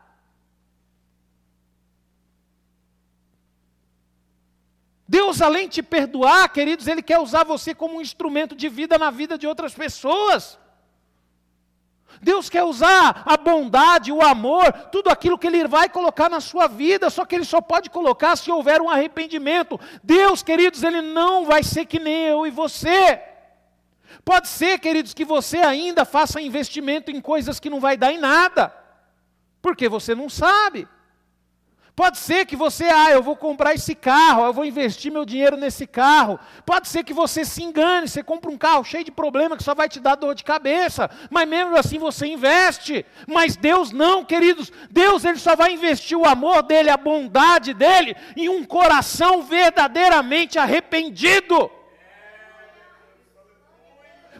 [5.07, 8.97] Deus, além de te perdoar, queridos, Ele quer usar você como um instrumento de vida
[8.97, 10.57] na vida de outras pessoas.
[12.21, 16.67] Deus quer usar a bondade, o amor, tudo aquilo que Ele vai colocar na sua
[16.67, 19.79] vida, só que Ele só pode colocar se houver um arrependimento.
[20.03, 23.21] Deus, queridos, Ele não vai ser que nem eu e você.
[24.23, 28.17] Pode ser, queridos, que você ainda faça investimento em coisas que não vai dar em
[28.17, 28.85] nada
[29.65, 30.87] porque você não sabe.
[31.95, 35.55] Pode ser que você, ah, eu vou comprar esse carro, eu vou investir meu dinheiro
[35.55, 36.37] nesse carro.
[36.65, 39.73] Pode ser que você se engane, você compra um carro cheio de problema que só
[39.73, 43.05] vai te dar dor de cabeça, mas mesmo assim você investe.
[43.25, 44.73] Mas Deus não, queridos.
[44.91, 50.59] Deus ele só vai investir o amor dele, a bondade dele em um coração verdadeiramente
[50.59, 51.71] arrependido.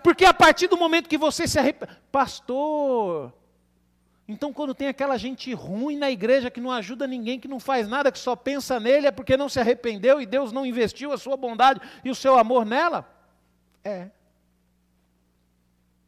[0.04, 3.34] Porque a partir do momento que você se arrepende, pastor,
[4.28, 7.88] então, quando tem aquela gente ruim na igreja que não ajuda ninguém, que não faz
[7.88, 11.18] nada, que só pensa nele, é porque não se arrependeu e Deus não investiu a
[11.18, 13.08] sua bondade e o seu amor nela?
[13.84, 14.10] É.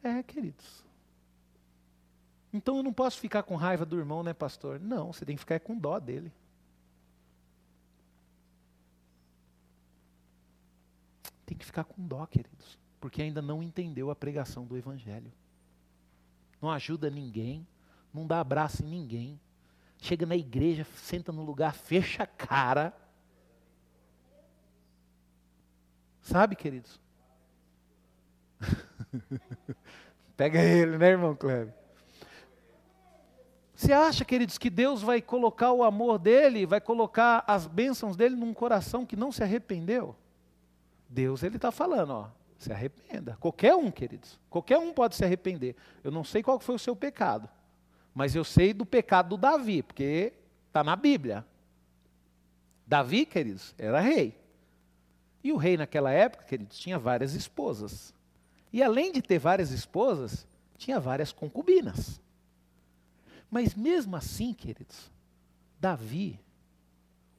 [0.03, 0.83] É, queridos.
[2.51, 4.79] Então eu não posso ficar com raiva do irmão, né, pastor?
[4.79, 6.31] Não, você tem que ficar com dó dele.
[11.45, 15.31] Tem que ficar com dó, queridos, porque ainda não entendeu a pregação do Evangelho.
[16.59, 17.65] Não ajuda ninguém,
[18.17, 19.39] não dá abraço em ninguém.
[19.99, 22.93] Chega na igreja, senta no lugar, fecha a cara.
[26.21, 26.99] Sabe, queridos?
[30.35, 31.73] Pega ele, né, irmão Cleber?
[33.73, 38.35] Você acha, queridos, que Deus vai colocar o amor dele, vai colocar as bênçãos dele
[38.35, 40.15] num coração que não se arrependeu?
[41.07, 43.37] Deus, ele está falando, ó, se arrependa.
[43.39, 45.75] Qualquer um, queridos, qualquer um pode se arrepender.
[46.03, 47.47] Eu não sei qual foi o seu pecado.
[48.17, 50.33] Mas eu sei do pecado do Davi, porque
[50.69, 51.45] está na Bíblia.
[52.87, 54.35] Davi, queridos, era rei.
[55.43, 58.15] E o rei naquela época, queridos, tinha várias esposas.
[58.73, 60.47] E além de ter várias esposas,
[60.79, 62.19] tinha várias concubinas.
[63.51, 65.11] Mas mesmo assim, queridos,
[65.79, 66.39] Davi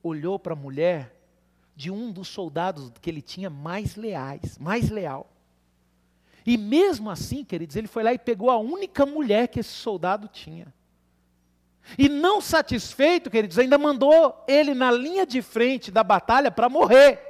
[0.00, 1.12] olhou para a mulher
[1.74, 5.28] de um dos soldados que ele tinha mais leais, mais leal.
[6.48, 10.26] E mesmo assim, queridos, ele foi lá e pegou a única mulher que esse soldado
[10.28, 10.72] tinha.
[11.98, 17.20] E não satisfeito, queridos, ainda mandou ele na linha de frente da batalha para morrer.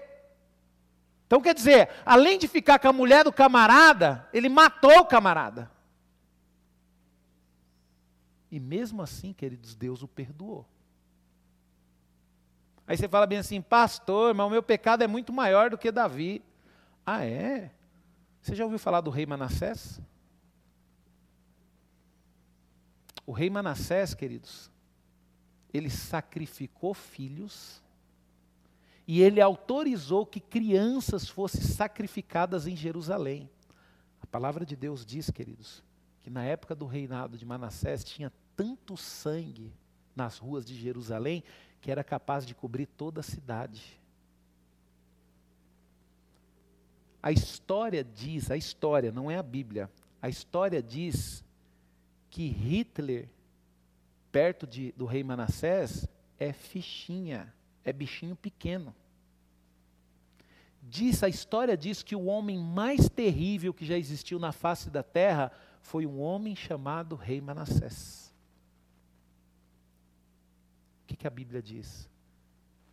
[1.26, 5.68] Então quer dizer, além de ficar com a mulher do camarada, ele matou o camarada.
[8.52, 10.64] E mesmo assim, queridos, Deus o perdoou.
[12.86, 15.90] Aí você fala bem assim, pastor, mas o meu pecado é muito maior do que
[15.90, 16.40] Davi.
[17.04, 17.72] Ah, é?
[18.42, 20.00] Você já ouviu falar do rei Manassés?
[23.26, 24.70] O rei Manassés, queridos,
[25.72, 27.82] ele sacrificou filhos
[29.06, 33.50] e ele autorizou que crianças fossem sacrificadas em Jerusalém.
[34.20, 35.82] A palavra de Deus diz, queridos,
[36.20, 39.72] que na época do reinado de Manassés tinha tanto sangue
[40.14, 41.44] nas ruas de Jerusalém
[41.80, 43.97] que era capaz de cobrir toda a cidade.
[47.28, 49.90] A história diz, a história, não é a Bíblia,
[50.22, 51.44] a história diz
[52.30, 53.28] que Hitler,
[54.32, 56.08] perto de, do rei Manassés,
[56.38, 57.52] é fichinha,
[57.84, 58.94] é bichinho pequeno.
[60.80, 65.02] Diz, a história diz que o homem mais terrível que já existiu na face da
[65.02, 65.52] terra
[65.82, 68.34] foi um homem chamado rei Manassés.
[71.02, 72.08] O que, que a Bíblia diz?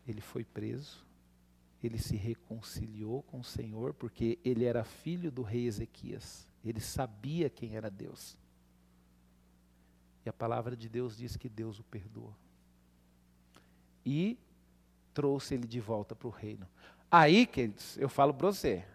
[0.05, 1.05] Ele foi preso,
[1.86, 6.47] ele se reconciliou com o Senhor, porque ele era filho do rei Ezequias.
[6.63, 8.38] Ele sabia quem era Deus.
[10.25, 12.33] E a palavra de Deus diz que Deus o perdoou.
[14.05, 14.38] E
[15.13, 16.67] trouxe ele de volta para o reino.
[17.09, 18.86] Aí, queridos, eu falo para você: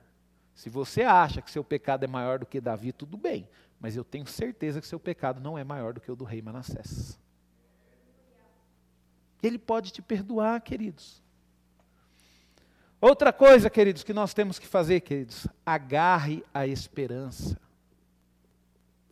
[0.54, 4.04] Se você acha que seu pecado é maior do que Davi, tudo bem, mas eu
[4.04, 7.18] tenho certeza que seu pecado não é maior do que o do rei Manassés.
[9.42, 11.22] Ele pode te perdoar, queridos.
[13.00, 17.58] Outra coisa, queridos, que nós temos que fazer, queridos, agarre a esperança.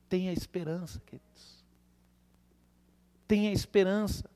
[0.08, 1.64] Tenha esperança, queridos.
[3.26, 4.28] Tenha esperança.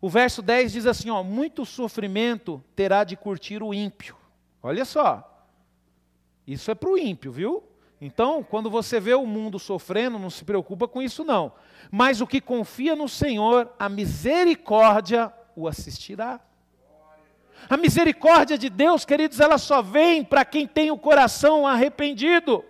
[0.00, 4.16] O verso 10 diz assim: ó, muito sofrimento terá de curtir o ímpio.
[4.62, 5.32] Olha só.
[6.46, 7.64] Isso é para o ímpio, viu?
[8.00, 11.52] Então, quando você vê o mundo sofrendo, não se preocupa com isso, não.
[11.90, 16.40] Mas o que confia no Senhor, a misericórdia o assistirá.
[17.68, 22.64] A misericórdia de Deus, queridos, ela só vem para quem tem o coração arrependido.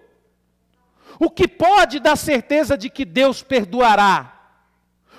[1.18, 4.32] O que pode dar certeza de que Deus perdoará?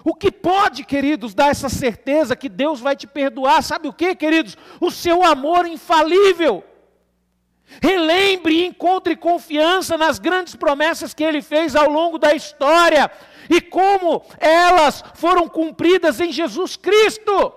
[0.04, 3.62] O que pode, queridos, dar essa certeza que Deus vai te perdoar?
[3.62, 4.58] Sabe o que, queridos?
[4.80, 6.64] O seu amor infalível.
[7.82, 13.12] Relembre e encontre confiança nas grandes promessas que ele fez ao longo da história
[13.50, 17.54] e como elas foram cumpridas em Jesus Cristo.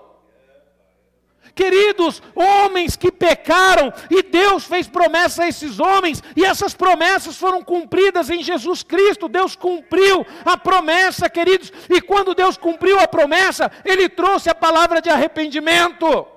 [1.53, 7.63] Queridos, homens que pecaram e Deus fez promessa a esses homens, e essas promessas foram
[7.63, 9.27] cumpridas em Jesus Cristo.
[9.27, 15.01] Deus cumpriu a promessa, queridos, e quando Deus cumpriu a promessa, Ele trouxe a palavra
[15.01, 16.27] de arrependimento.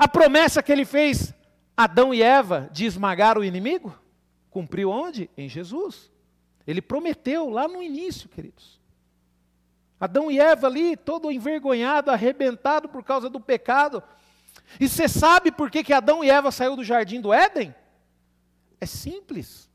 [0.00, 1.34] A promessa que ele fez
[1.76, 3.94] Adão e Eva de esmagar o inimigo,
[4.48, 5.28] cumpriu onde?
[5.36, 6.10] Em Jesus.
[6.66, 8.79] Ele prometeu lá no início, queridos.
[10.00, 14.02] Adão e Eva ali, todo envergonhado, arrebentado por causa do pecado.
[14.80, 17.74] E você sabe por que, que Adão e Eva saiu do jardim do Éden?
[18.80, 19.68] É simples.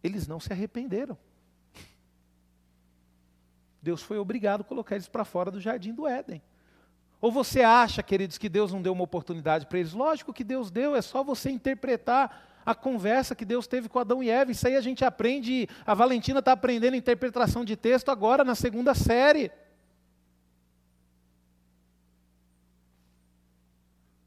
[0.00, 1.18] Eles não se arrependeram.
[3.82, 6.40] Deus foi obrigado a colocar eles para fora do jardim do Éden.
[7.20, 9.92] Ou você acha, queridos, que Deus não deu uma oportunidade para eles?
[9.92, 14.22] Lógico que Deus deu, é só você interpretar a conversa que Deus teve com Adão
[14.22, 14.52] e Eva.
[14.52, 18.94] Isso aí a gente aprende, a Valentina está aprendendo interpretação de texto agora na segunda
[18.94, 19.50] série.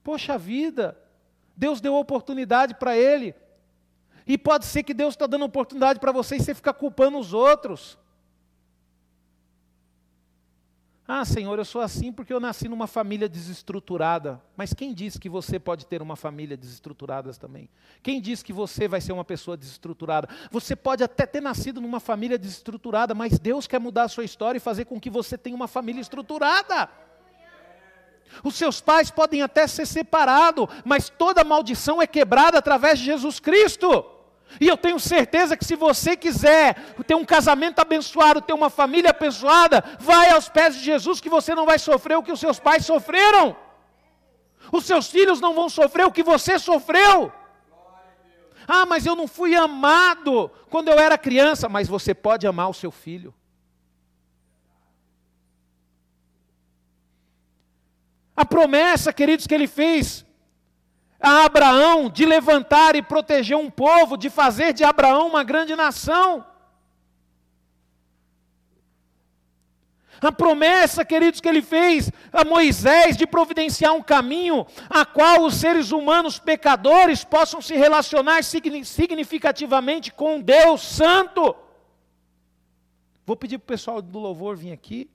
[0.04, 0.98] Poxa vida,
[1.56, 3.36] Deus deu oportunidade para ele.
[4.26, 7.34] E pode ser que Deus está dando oportunidade para você e você fica culpando os
[7.34, 7.98] outros.
[11.10, 14.42] Ah, Senhor, eu sou assim porque eu nasci numa família desestruturada.
[14.58, 17.70] Mas quem disse que você pode ter uma família desestruturada também?
[18.04, 20.28] Quem disse que você vai ser uma pessoa desestruturada?
[20.52, 24.58] Você pode até ter nascido numa família desestruturada, mas Deus quer mudar a sua história
[24.58, 26.90] e fazer com que você tenha uma família estruturada.
[28.44, 33.40] Os seus pais podem até ser separados, mas toda maldição é quebrada através de Jesus
[33.40, 34.17] Cristo.
[34.60, 36.76] E eu tenho certeza que se você quiser
[37.06, 41.54] ter um casamento abençoado, ter uma família abençoada, vai aos pés de Jesus que você
[41.54, 43.56] não vai sofrer o que os seus pais sofreram.
[44.72, 47.32] Os seus filhos não vão sofrer o que você sofreu.
[48.68, 52.74] Ah, mas eu não fui amado quando eu era criança, mas você pode amar o
[52.74, 53.34] seu filho.
[58.36, 60.27] A promessa, queridos, que ele fez
[61.20, 66.46] a Abraão de levantar e proteger um povo, de fazer de Abraão uma grande nação.
[70.20, 75.56] A promessa, queridos, que ele fez a Moisés de providenciar um caminho a qual os
[75.56, 81.56] seres humanos pecadores possam se relacionar significativamente com Deus Santo.
[83.26, 85.10] Vou pedir para o pessoal do louvor vir aqui.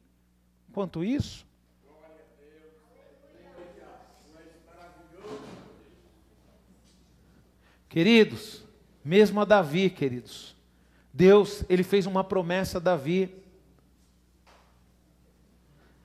[0.68, 1.44] Enquanto isso,
[7.92, 8.64] Queridos,
[9.04, 10.56] mesmo a Davi, queridos,
[11.12, 13.30] Deus, ele fez uma promessa a Davi.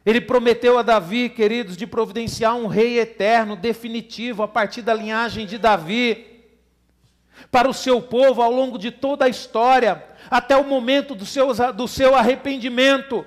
[0.06, 5.46] Ele prometeu a Davi, queridos, de providenciar um rei eterno, definitivo, a partir da linhagem
[5.46, 6.44] de Davi,
[7.50, 11.54] para o seu povo ao longo de toda a história, até o momento do seu,
[11.72, 13.26] do seu arrependimento.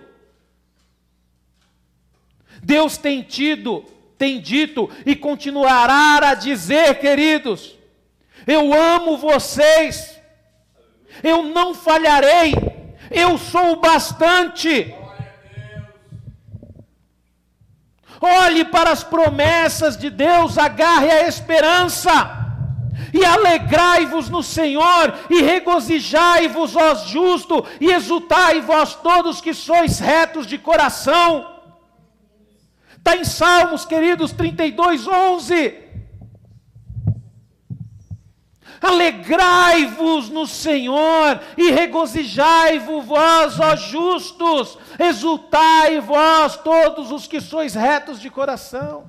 [2.63, 3.87] Deus tem tido,
[4.19, 7.80] tem dito e continuará a dizer, queridos,
[8.47, 10.19] eu amo vocês,
[11.23, 12.55] eu não falharei,
[13.11, 14.95] eu sou o bastante.
[18.21, 22.39] Olhe para as promessas de Deus, agarre a esperança.
[23.13, 30.47] E alegrai-vos no Senhor, e regozijai-vos, ó justo, e exultai vós todos que sois retos
[30.47, 31.51] de coração.
[32.97, 35.90] Está em Salmos, queridos, 32, 11.
[38.81, 48.19] Alegrai-vos no Senhor e regozijai-vos vós, ó justos, exultai vós todos os que sois retos
[48.19, 49.07] de coração.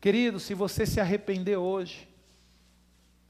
[0.00, 2.08] Querido, se você se arrepender hoje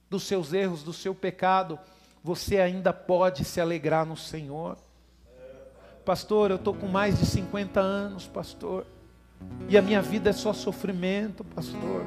[0.09, 1.79] dos seus erros, do seu pecado,
[2.23, 4.77] você ainda pode se alegrar no Senhor.
[6.05, 8.87] Pastor, eu estou com mais de 50 anos, pastor,
[9.69, 12.05] e a minha vida é só sofrimento, pastor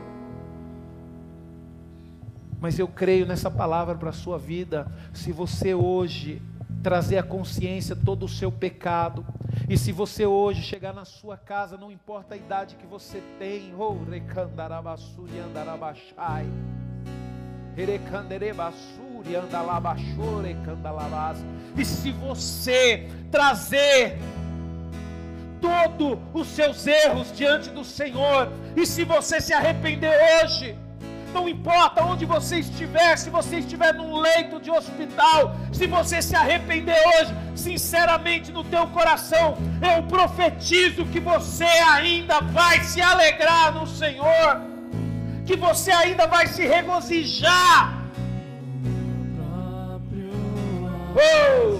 [2.59, 4.87] mas eu creio nessa palavra para a sua vida.
[5.13, 6.41] Se você hoje
[6.81, 9.25] trazer a consciência todo o seu pecado,
[9.67, 13.73] e se você hoje chegar na sua casa, não importa a idade que você tem,
[13.77, 16.45] oh, recandarabassuri andarabashai,
[17.75, 21.37] recanderebassuri andalabashore candalabas,
[21.75, 24.17] e se você trazer
[25.59, 30.77] todos os seus erros diante do Senhor, e se você se arrepender hoje,
[31.33, 36.35] não importa onde você estiver, se você estiver num leito de hospital, se você se
[36.35, 43.87] arrepender hoje, sinceramente no teu coração, eu profetizo que você ainda vai se alegrar no
[43.87, 44.61] Senhor,
[45.45, 47.97] que você ainda vai se regozijar.
[51.15, 51.79] Oh!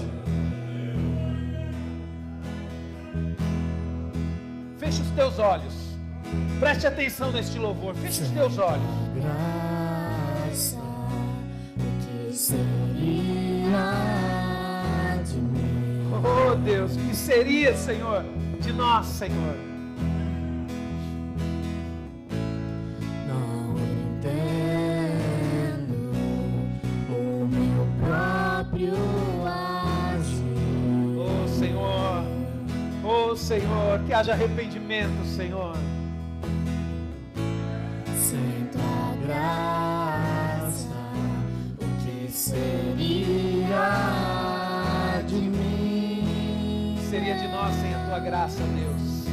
[4.78, 5.77] Feche os teus olhos.
[6.58, 7.94] Preste atenção neste louvor.
[7.94, 8.82] Feche os teus olhos.
[9.14, 10.76] Graça,
[11.76, 11.80] o
[12.26, 12.58] que seria
[15.24, 16.10] de mim?
[16.24, 18.24] Oh Deus, o que seria, Senhor,
[18.60, 19.54] de nós, Senhor?
[23.28, 23.76] Não
[24.16, 24.90] entendo
[27.08, 28.94] o meu próprio
[29.46, 31.18] agir.
[31.18, 32.24] Oh Senhor,
[33.04, 35.76] oh Senhor, que haja arrependimento, Senhor.
[39.48, 40.88] Graça,
[41.80, 43.92] o que seria
[45.26, 46.98] de mim?
[47.08, 49.26] Seria de nós sem a tua graça, Deus.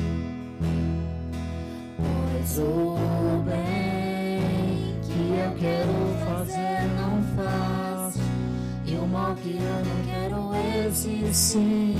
[1.97, 5.93] Pois o bem que eu quero
[6.25, 8.19] fazer não faço,
[8.85, 10.25] e o mal que eu não quero
[11.35, 11.95] sim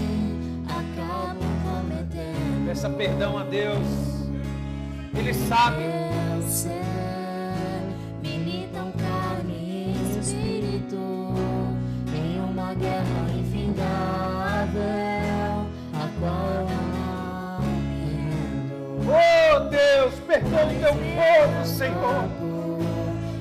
[0.66, 2.66] acabo cometendo.
[2.66, 3.86] Peça perdão a Deus.
[5.14, 5.84] Ele sabe.
[19.76, 22.30] Deus, perdoa o teu povo, Senhor.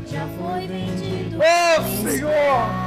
[0.06, 1.38] Já foi vendido.
[1.38, 2.84] Oh Senhor.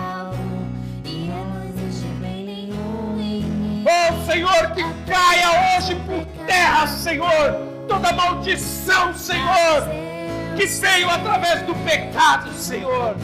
[3.90, 7.54] Oh Senhor, que caia hoje por terra, Senhor,
[7.88, 9.88] toda maldição, Senhor,
[10.58, 13.16] que veio através do pecado, Senhor.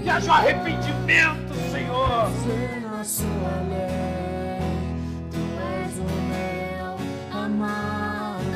[0.00, 3.59] Que haja arrependimento Senhor.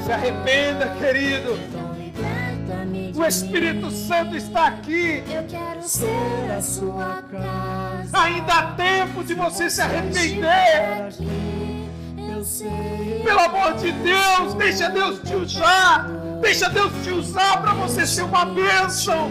[0.05, 1.59] Se arrependa, querido.
[3.17, 5.23] O Espírito Santo está aqui.
[5.31, 8.23] Eu quero ser a sua casa.
[8.23, 11.09] Ainda há tempo de você se arrepender.
[13.25, 16.07] Pelo amor de Deus, deixa Deus te usar.
[16.43, 19.31] Deixa Deus te usar para você ser uma bênção.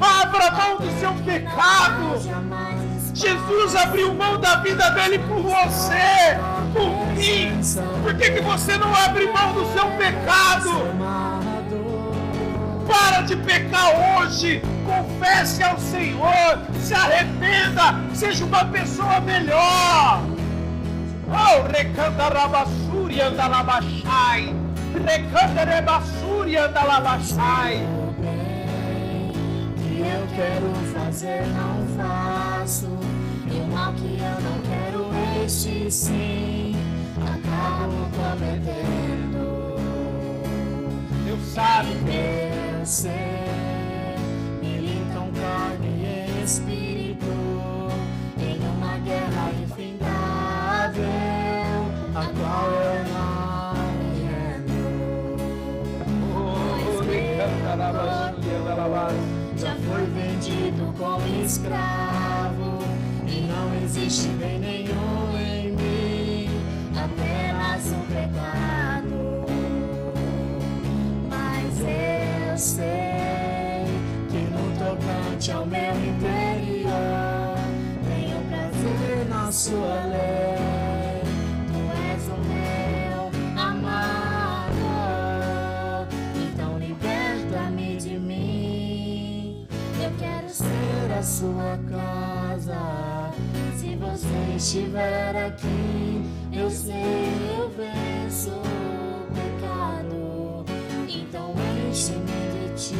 [0.00, 2.54] Abra mão do seu pecado.
[3.14, 6.36] Jesus abriu mão da vida dele por você,
[6.74, 7.60] por mim.
[8.02, 10.70] Por que, que você não abre mão do seu pecado?
[12.86, 14.60] Para de pecar hoje.
[14.84, 16.58] Confesse ao Senhor.
[16.80, 17.94] Se arrependa.
[18.12, 20.22] Seja uma pessoa melhor.
[21.26, 24.54] Oh, recanta rabassuri anda labachai.
[24.92, 27.86] Recanta rebassuri anda labachai.
[29.78, 33.04] Que eu quero fazer, não faço
[33.74, 35.13] mal que eu não quero,
[35.44, 36.74] este sim,
[37.20, 39.76] acabo cometendo.
[41.26, 43.12] Deus sabe, Deus sei,
[44.62, 47.26] militam carne e espírito
[48.38, 51.04] em uma guerra infindável,
[52.14, 53.74] a qual eu não
[54.24, 54.80] rendo.
[56.34, 57.02] Oh,
[59.58, 62.73] já foi vendido como escravo
[63.54, 66.48] não existe bem nenhum em mim,
[66.96, 69.46] apenas um pecado.
[71.28, 73.84] Mas eu sei
[74.28, 77.56] que no tocante ao meu interior,
[78.08, 81.22] tenho prazer na sua lei.
[81.68, 84.84] Tu és o meu amado,
[86.36, 89.66] então liberta-me de mim.
[90.02, 90.48] Eu quero
[91.22, 93.30] sua casa.
[93.76, 96.22] Se você estiver aqui,
[96.52, 96.94] eu sei,
[97.58, 100.64] eu venço o pecado.
[101.08, 101.54] Então
[101.88, 102.96] enche-me de ti,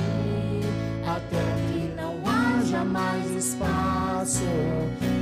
[1.06, 1.42] até
[1.72, 4.44] que não haja mais espaço.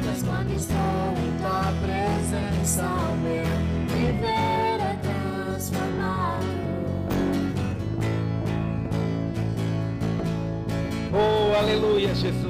[0.07, 3.45] Mas quando estou em tua presença, o meu
[3.89, 6.47] viver é transformado.
[11.15, 12.42] Oh, aleluia, Jesus.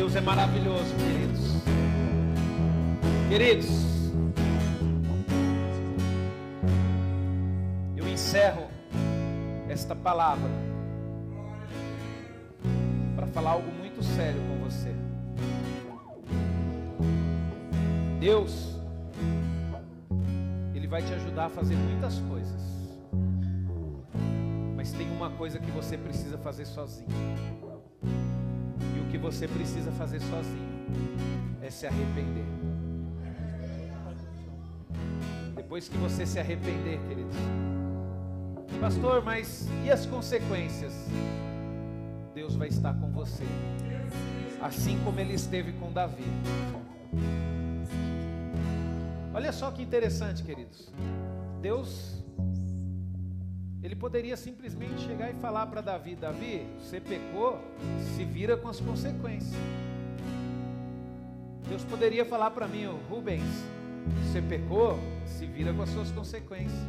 [0.00, 1.40] Deus é maravilhoso, queridos.
[3.28, 3.68] Queridos,
[7.94, 8.66] eu encerro
[9.68, 10.48] esta palavra
[13.14, 14.90] para falar algo muito sério com você.
[18.18, 18.80] Deus,
[20.74, 22.62] Ele vai te ajudar a fazer muitas coisas,
[24.74, 27.60] mas tem uma coisa que você precisa fazer sozinho.
[29.10, 30.70] Que você precisa fazer sozinho
[31.62, 32.44] é se arrepender.
[35.54, 37.36] Depois que você se arrepender, queridos.
[38.80, 40.92] Pastor, mas e as consequências?
[42.34, 43.44] Deus vai estar com você.
[44.60, 46.24] Assim como ele esteve com Davi.
[49.34, 50.92] Olha só que interessante, queridos.
[51.60, 52.19] Deus
[53.82, 57.58] ele poderia simplesmente chegar e falar para Davi: Davi, você pecou,
[58.14, 59.54] se vira com as consequências.
[61.68, 63.42] Deus poderia falar para mim, Rubens,
[64.24, 66.80] você pecou, se vira com as suas consequências.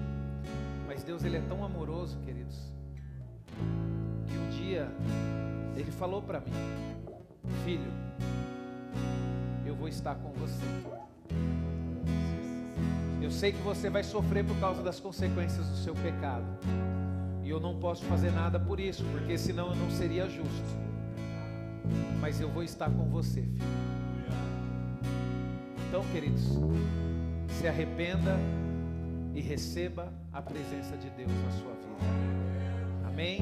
[0.88, 2.58] Mas Deus ele é tão amoroso, queridos,
[4.28, 4.92] que um dia
[5.76, 6.52] ele falou para mim:
[7.64, 7.92] Filho,
[9.66, 10.66] eu vou estar com você.
[13.22, 16.46] Eu sei que você vai sofrer por causa das consequências do seu pecado.
[17.44, 20.82] E eu não posso fazer nada por isso, porque senão eu não seria justo.
[22.20, 23.82] Mas eu vou estar com você, filho.
[25.88, 26.44] Então, queridos,
[27.50, 28.38] se arrependa
[29.36, 33.08] e receba a presença de Deus na sua vida.
[33.08, 33.42] Amém?